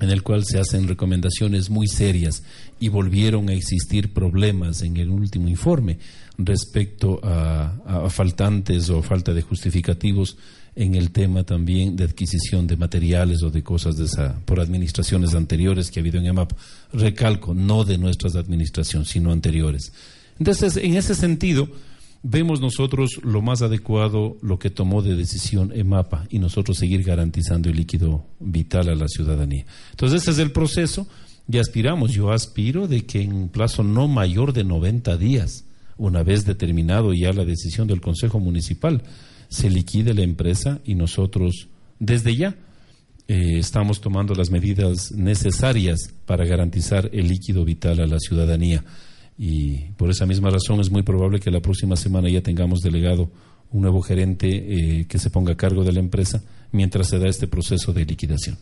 [0.00, 2.42] en el cual se hacen recomendaciones muy serias
[2.78, 5.98] y volvieron a existir problemas en el último informe
[6.38, 10.36] respecto a, faltantes o falta de justificativos
[10.74, 15.34] en el tema también de adquisición de materiales o de cosas de esa, por administraciones
[15.34, 16.52] anteriores que ha habido en EMAP.
[16.92, 19.92] Recalco, no de nuestras administraciones, sino anteriores.
[20.38, 21.68] Entonces, en ese sentido,
[22.22, 27.70] vemos nosotros lo más adecuado, lo que tomó de decisión EMAPA y nosotros seguir garantizando
[27.70, 29.64] el líquido vital a la ciudadanía.
[29.90, 31.06] Entonces, ese es el proceso
[31.50, 35.64] y aspiramos, yo aspiro de que en un plazo no mayor de 90 días,
[35.96, 39.02] una vez determinado ya la decisión del Consejo Municipal,
[39.48, 41.68] se liquide la empresa y nosotros,
[41.98, 42.56] desde ya,
[43.26, 48.84] eh, estamos tomando las medidas necesarias para garantizar el líquido vital a la ciudadanía
[49.42, 53.30] y por esa misma razón es muy probable que la próxima semana ya tengamos delegado
[53.70, 57.26] un nuevo gerente eh, que se ponga a cargo de la empresa mientras se da
[57.26, 58.58] este proceso de liquidación.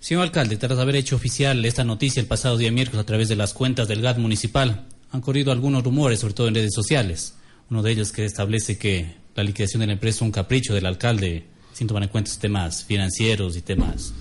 [0.00, 3.36] Señor alcalde, tras haber hecho oficial esta noticia el pasado día miércoles a través de
[3.36, 7.36] las cuentas del GAT municipal, han corrido algunos rumores, sobre todo en redes sociales.
[7.70, 10.86] Uno de ellos que establece que la liquidación de la empresa es un capricho del
[10.86, 14.12] alcalde, sin tomar en cuenta temas financieros y temas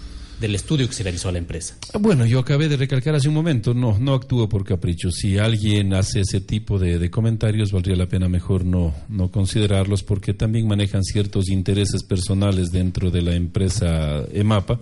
[0.42, 1.78] del estudio que se realizó a la empresa.
[2.00, 5.12] Bueno, yo acabé de recalcar hace un momento, no, no actúo por capricho.
[5.12, 10.34] Si alguien hace ese tipo de, comentarios, valdría la pena mejor no, no considerarlos porque
[10.34, 14.80] también manejan ciertos intereses personales dentro de la empresa EMAPA,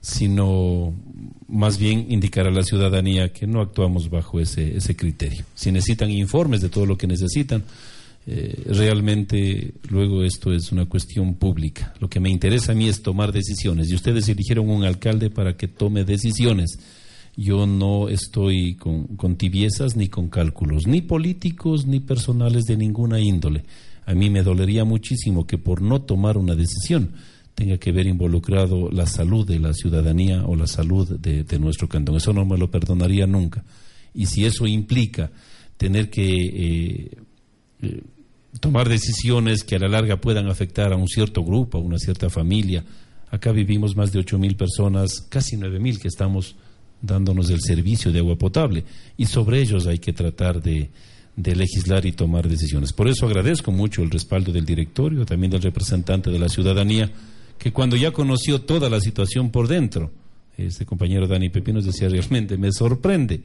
[0.00, 0.94] sino
[1.48, 5.44] más bien indicar a la ciudadanía que no actuamos bajo ese, ese criterio.
[5.54, 7.64] Si necesitan informes de todo lo que necesitan,
[8.26, 11.94] eh, realmente luego esto es una cuestión pública.
[12.00, 15.56] Lo que me interesa a mí es tomar decisiones y ustedes eligieron un alcalde para
[15.56, 16.78] que tome decisiones.
[17.36, 23.64] Yo no estoy con, tibiezas ni con cálculos, ni políticos ni personales de ninguna índole.
[24.04, 27.12] A mí me dolería muchísimo que por no tomar una decisión
[27.54, 32.16] tenga que ver involucrado la salud de la ciudadanía o la salud de, nuestro cantón.
[32.16, 33.64] Eso no me lo perdonaría nunca.
[34.12, 35.30] Y si eso implica
[35.76, 37.10] tener que eh,
[37.82, 38.02] eh,
[38.60, 42.30] tomar decisiones que a la larga puedan afectar a un cierto grupo, a una cierta
[42.30, 42.84] familia.
[43.30, 46.56] Acá vivimos más de ocho mil personas, casi nueve mil que estamos
[47.00, 48.84] dándonos el servicio de agua potable
[49.16, 50.90] y sobre ellos hay que tratar de,
[51.36, 52.92] de legislar y tomar decisiones.
[52.92, 57.10] Por eso agradezco mucho el respaldo del directorio, también del representante de la ciudadanía,
[57.58, 60.10] que cuando ya conoció toda la situación por dentro,
[60.58, 63.42] este compañero Dani Pepinos decía realmente, me sorprende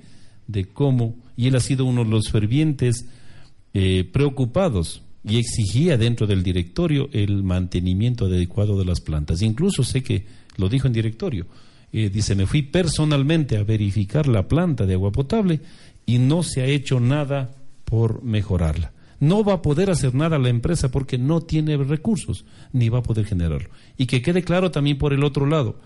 [0.48, 3.06] de cómo, y él ha sido uno de los fervientes
[3.78, 9.42] eh, preocupados y exigía dentro del directorio el mantenimiento adecuado de las plantas.
[9.42, 11.46] Incluso sé que lo dijo en directorio.
[11.92, 15.60] Eh, dice, me fui personalmente a verificar la planta de agua potable
[16.06, 17.54] y no se ha hecho nada
[17.84, 18.94] por mejorarla.
[19.20, 23.04] No va a poder hacer nada la empresa porque no tiene recursos, ni va a
[23.04, 23.70] poder generarlo.
[23.98, 25.82] Y que quede claro también por el otro lado,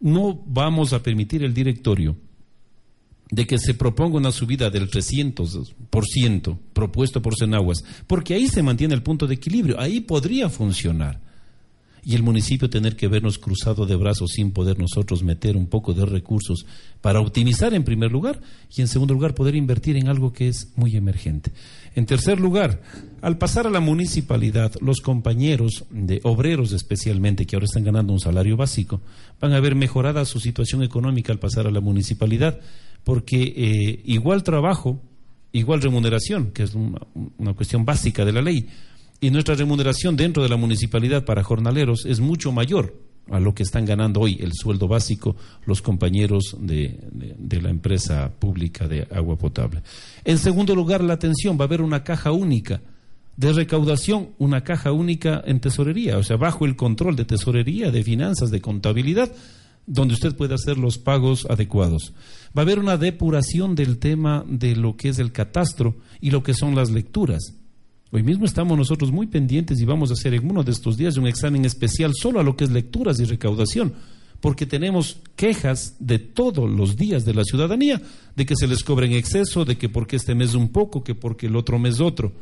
[0.00, 2.16] no vamos a permitir el directorio
[3.30, 8.94] de que se proponga una subida del 300% propuesto por Senaguas, porque ahí se mantiene
[8.94, 11.20] el punto de equilibrio, ahí podría funcionar
[12.04, 15.94] y el municipio tener que vernos cruzado de brazos sin poder nosotros meter un poco
[15.94, 16.66] de recursos
[17.00, 18.40] para optimizar en primer lugar
[18.74, 21.52] y en segundo lugar poder invertir en algo que es muy emergente.
[21.94, 22.82] En tercer lugar,
[23.22, 28.20] al pasar a la municipalidad, los compañeros de obreros especialmente que ahora están ganando un
[28.20, 29.00] salario básico
[29.40, 32.60] van a ver mejorada su situación económica al pasar a la municipalidad
[33.04, 35.00] porque eh, igual trabajo,
[35.52, 38.66] igual remuneración, que es una cuestión básica de la ley,
[39.20, 42.94] y nuestra remuneración dentro de la municipalidad para jornaleros es mucho mayor
[43.30, 45.34] a lo que están ganando hoy el sueldo básico
[45.64, 46.98] los compañeros de,
[47.62, 49.82] la empresa pública de agua potable.
[50.24, 52.80] En segundo lugar, la atención, va a haber una caja única
[53.36, 58.04] de recaudación, una caja única en tesorería, o sea, bajo el control de tesorería, de
[58.04, 59.32] finanzas, de contabilidad,
[59.86, 62.12] donde usted puede hacer los pagos adecuados.
[62.56, 66.44] Va a haber una depuración del tema de lo que es el catastro y lo
[66.44, 67.54] que son las lecturas.
[68.12, 71.16] Hoy mismo estamos nosotros muy pendientes y vamos a hacer en uno de estos días
[71.16, 73.92] un examen especial solo a lo que es lecturas y recaudación,
[74.40, 78.00] porque tenemos quejas de todos los días de la ciudadanía
[78.36, 81.16] de que se les cobra en exceso, de que porque este mes un poco, que
[81.16, 82.32] porque el otro mes otro,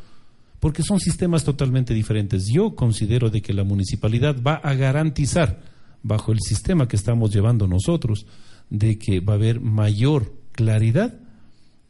[0.61, 2.49] porque son sistemas totalmente diferentes.
[2.53, 5.63] Yo considero de que la municipalidad va a garantizar,
[6.03, 8.27] bajo el sistema que estamos llevando nosotros,
[8.73, 11.15] de que va a haber mayor claridad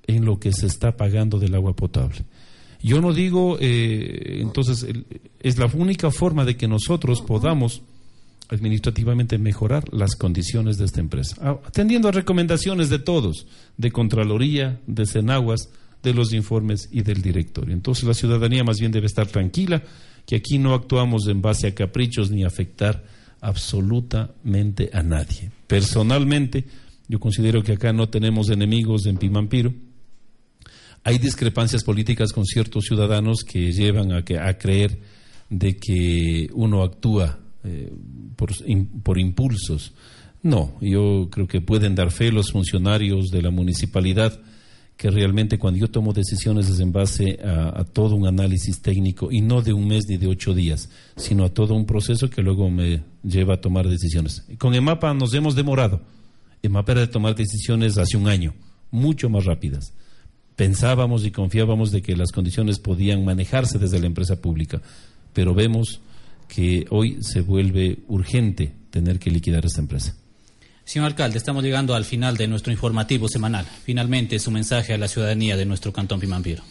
[0.08, 2.24] en lo que se está pagando del agua potable.
[2.82, 4.84] Yo no digo, eh, entonces,
[5.38, 7.82] es la única forma de que nosotros podamos
[8.48, 14.80] administrativamente mejorar las condiciones de esta empresa, ah, atendiendo a recomendaciones de todos, de Contraloría,
[14.88, 15.70] de Cenaguas,
[16.02, 17.72] de los informes y del directorio.
[17.72, 19.84] Entonces la ciudadanía más bien debe estar tranquila,
[20.26, 23.04] que aquí no actuamos en base a caprichos ni afectar
[23.40, 25.52] absolutamente a nadie.
[25.72, 26.66] Personalmente,
[27.08, 29.72] yo considero que acá no tenemos enemigos en Pimampiro,
[31.02, 35.00] hay discrepancias políticas con ciertos ciudadanos que llevan a, que, a creer
[35.48, 37.90] de que uno actúa eh,
[38.36, 39.94] por, impulsos.
[40.42, 44.38] No, yo creo que pueden dar fe los funcionarios de la municipalidad
[45.02, 49.40] que realmente cuando yo tomo decisiones es en base a, todo un análisis técnico y
[49.40, 52.70] no de un mes ni de ocho días, sino a todo un proceso que luego
[52.70, 54.44] me lleva a tomar decisiones.
[54.58, 56.02] Con EMAPA nos hemos demorado.
[56.62, 58.54] EMAPA era de tomar decisiones hace un año,
[58.92, 59.92] mucho más rápidas
[60.54, 64.80] pensábamos y confiábamos de que las condiciones podían manejarse desde la empresa pública,
[65.32, 66.00] pero vemos
[66.46, 70.14] que hoy se vuelve urgente tener que liquidar esta empresa.
[70.92, 73.64] Señor alcalde, estamos llegando al final de nuestro informativo semanal.
[73.82, 76.62] Finalmente, su mensaje a la ciudadanía de nuestro cantón Pimampiro.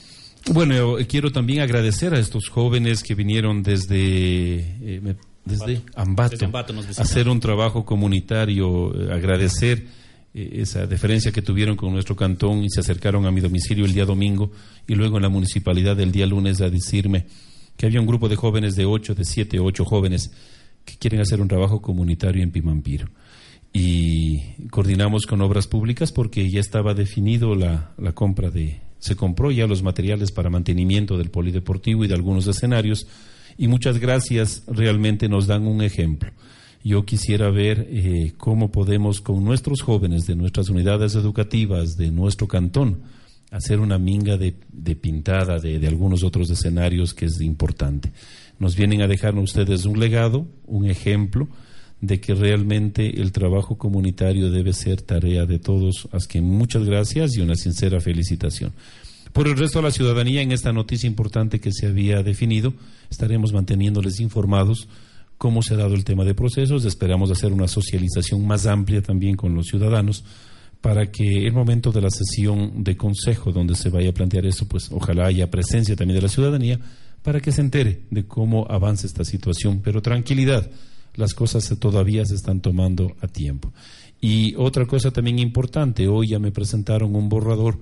[0.51, 7.29] Bueno, quiero también agradecer a estos jóvenes que vinieron desde, eh, desde Ambato, a hacer
[7.29, 9.87] un trabajo comunitario, eh, agradecer
[10.35, 13.93] eh, esa deferencia que tuvieron con nuestro cantón y se acercaron a mi domicilio el
[13.93, 14.51] día domingo
[14.87, 17.25] y luego en la municipalidad el día lunes a decirme
[17.75, 20.29] que había un grupo de jóvenes de ocho, de siete, ocho jóvenes
[20.85, 23.07] que quieren hacer un trabajo comunitario en Pimampiro.
[23.73, 29.51] Y coordinamos con obras públicas porque ya estaba definido la, la compra de, se compró
[29.51, 33.07] ya los materiales para mantenimiento del polideportivo y de algunos escenarios
[33.57, 36.31] y muchas gracias realmente nos dan un ejemplo
[36.83, 42.47] yo quisiera ver eh, cómo podemos con nuestros jóvenes de nuestras unidades educativas, de nuestro
[42.47, 43.01] cantón,
[43.51, 44.53] hacer una minga de,
[44.95, 48.11] pintada de, de, algunos otros escenarios que es importante.
[48.57, 51.47] Nos vienen a dejarnos ustedes un legado, un ejemplo
[52.01, 56.09] de que realmente el trabajo comunitario debe ser tarea de todos.
[56.11, 58.73] Así que muchas gracias y una sincera felicitación.
[59.33, 62.73] Por el resto de la ciudadanía, en esta noticia importante que se había definido,
[63.09, 64.89] estaremos manteniéndoles informados
[65.37, 66.83] cómo se ha dado el tema de procesos.
[66.83, 70.25] Esperamos hacer una socialización más amplia también con los ciudadanos
[70.81, 74.67] para que el momento de la sesión de consejo donde se vaya a plantear eso,
[74.67, 76.79] pues ojalá haya presencia también de la ciudadanía
[77.21, 79.81] para que se entere de cómo avanza esta situación.
[79.83, 80.69] Pero tranquilidad,
[81.15, 83.73] las cosas todavía se están tomando a tiempo.
[84.19, 87.79] Y otra cosa también importante, hoy ya me presentaron un borrador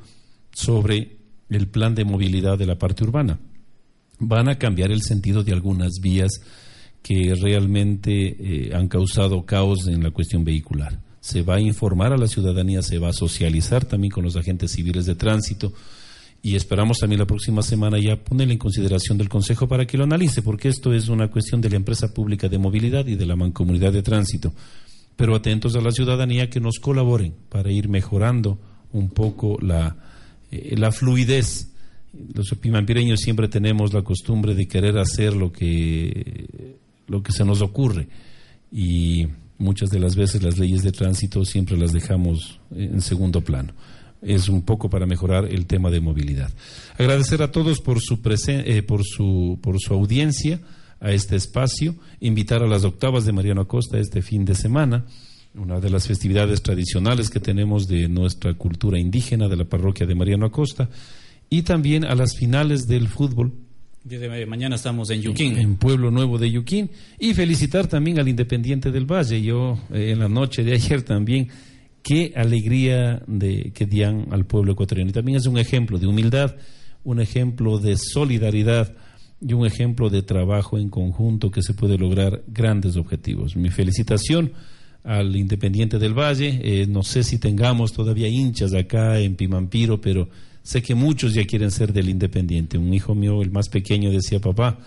[0.51, 1.17] sobre
[1.49, 3.39] el plan de movilidad de la parte urbana.
[4.19, 6.31] Van a cambiar el sentido de algunas vías
[7.01, 11.01] que realmente eh, han causado caos en la cuestión vehicular.
[11.21, 14.71] Se va a informar a la ciudadanía, se va a socializar también con los agentes
[14.71, 15.73] civiles de tránsito
[16.41, 20.05] y esperamos también la próxima semana ya ponerle en consideración del Consejo para que lo
[20.05, 23.35] analice, porque esto es una cuestión de la empresa pública de movilidad y de la
[23.35, 24.53] mancomunidad de tránsito.
[25.17, 28.57] Pero atentos a la ciudadanía que nos colaboren para ir mejorando
[28.93, 29.97] un poco la,
[30.49, 31.73] eh, la fluidez.
[32.33, 37.61] Los pimampireños siempre tenemos la costumbre de querer hacer lo que, lo que se nos
[37.61, 38.07] ocurre
[38.71, 43.73] y muchas de las veces las leyes de tránsito siempre las dejamos en segundo plano
[44.21, 46.51] es un poco para mejorar el tema de movilidad.
[46.97, 50.59] Agradecer a todos por su, eh, por su, por su audiencia
[50.99, 55.05] a este espacio, invitar a las octavas de Mariano Acosta este fin de semana,
[55.55, 60.15] una de las festividades tradicionales que tenemos de nuestra cultura indígena de la parroquia de
[60.15, 60.89] Mariano Acosta,
[61.49, 63.53] y también a las finales del fútbol.
[64.03, 65.57] Desde mañana estamos en Yuquín.
[65.57, 66.89] En Pueblo Nuevo de Yuquín.
[67.19, 69.41] Y felicitar también al Independiente del Valle.
[69.41, 71.49] Yo eh, en la noche de ayer también
[72.03, 75.09] qué alegría de, que dan al pueblo ecuatoriano.
[75.09, 76.55] Y también es un ejemplo de humildad,
[77.03, 78.95] un ejemplo de solidaridad
[79.41, 83.55] y un ejemplo de trabajo en conjunto que se puede lograr grandes objetivos.
[83.55, 84.51] Mi felicitación
[85.03, 86.59] al Independiente del Valle.
[86.63, 90.29] Eh, no sé si tengamos todavía hinchas acá en Pimampiro, pero
[90.61, 92.77] sé que muchos ya quieren ser del Independiente.
[92.77, 94.79] Un hijo mío, el más pequeño, decía, papá,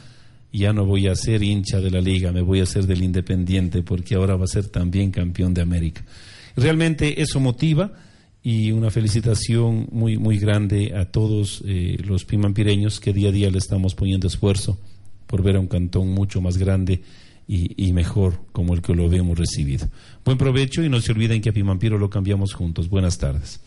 [0.53, 3.83] ya no voy a ser hincha de la liga, me voy a ser del Independiente
[3.83, 6.05] porque ahora va a ser también campeón de América.
[6.57, 7.93] Realmente eso motiva
[8.43, 13.51] y una felicitación muy, muy grande a todos eh, los pimampireños que día a día
[13.51, 14.79] le estamos poniendo esfuerzo
[15.27, 17.03] por ver a un cantón mucho más grande
[17.49, 19.89] y, mejor como el que lo hemos recibido.
[20.25, 22.89] Buen provecho y no se olviden que a Pimampiro lo cambiamos juntos.
[22.89, 23.61] Buenas tardes.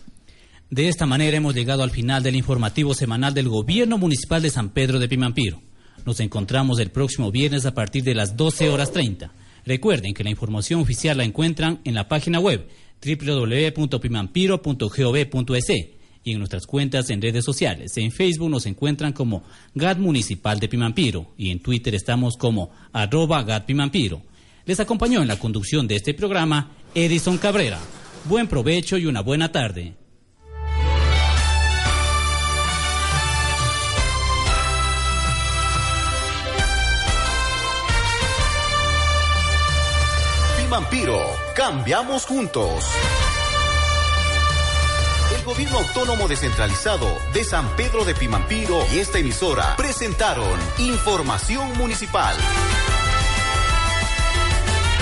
[0.72, 4.70] De esta manera hemos llegado al final del informativo semanal del Gobierno Municipal de San
[4.70, 5.62] Pedro de Pimampiro.
[6.03, 9.32] Nos encontramos el próximo viernes a partir de las 12 horas 30.
[9.65, 12.67] Recuerden que la información oficial la encuentran en la página web
[13.03, 15.69] www.pimampiro.gov.es
[16.23, 17.97] y en nuestras cuentas en redes sociales.
[17.97, 19.43] En Facebook nos encuentran como
[19.73, 24.21] GAT Municipal de Pimampiro y en Twitter estamos como arroba GAT Pimampiro.
[24.65, 27.79] Les acompañó en la conducción de este programa Edison Cabrera.
[28.25, 29.93] Buen provecho y una buena tarde.
[40.65, 41.21] Pimampiro,
[41.55, 42.83] cambiamos juntos.
[45.37, 52.35] El gobierno autónomo descentralizado de San Pedro de Pimampiro y esta emisora presentaron Información Municipal.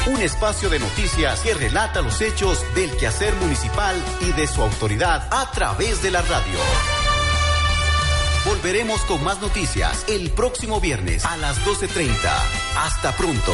[0.07, 5.30] Un espacio de noticias que relata los hechos del quehacer municipal y de su autoridad
[5.31, 6.60] a través de la radio.
[8.45, 12.10] Volveremos con más noticias el próximo viernes a las 12.30.
[12.76, 13.53] Hasta pronto.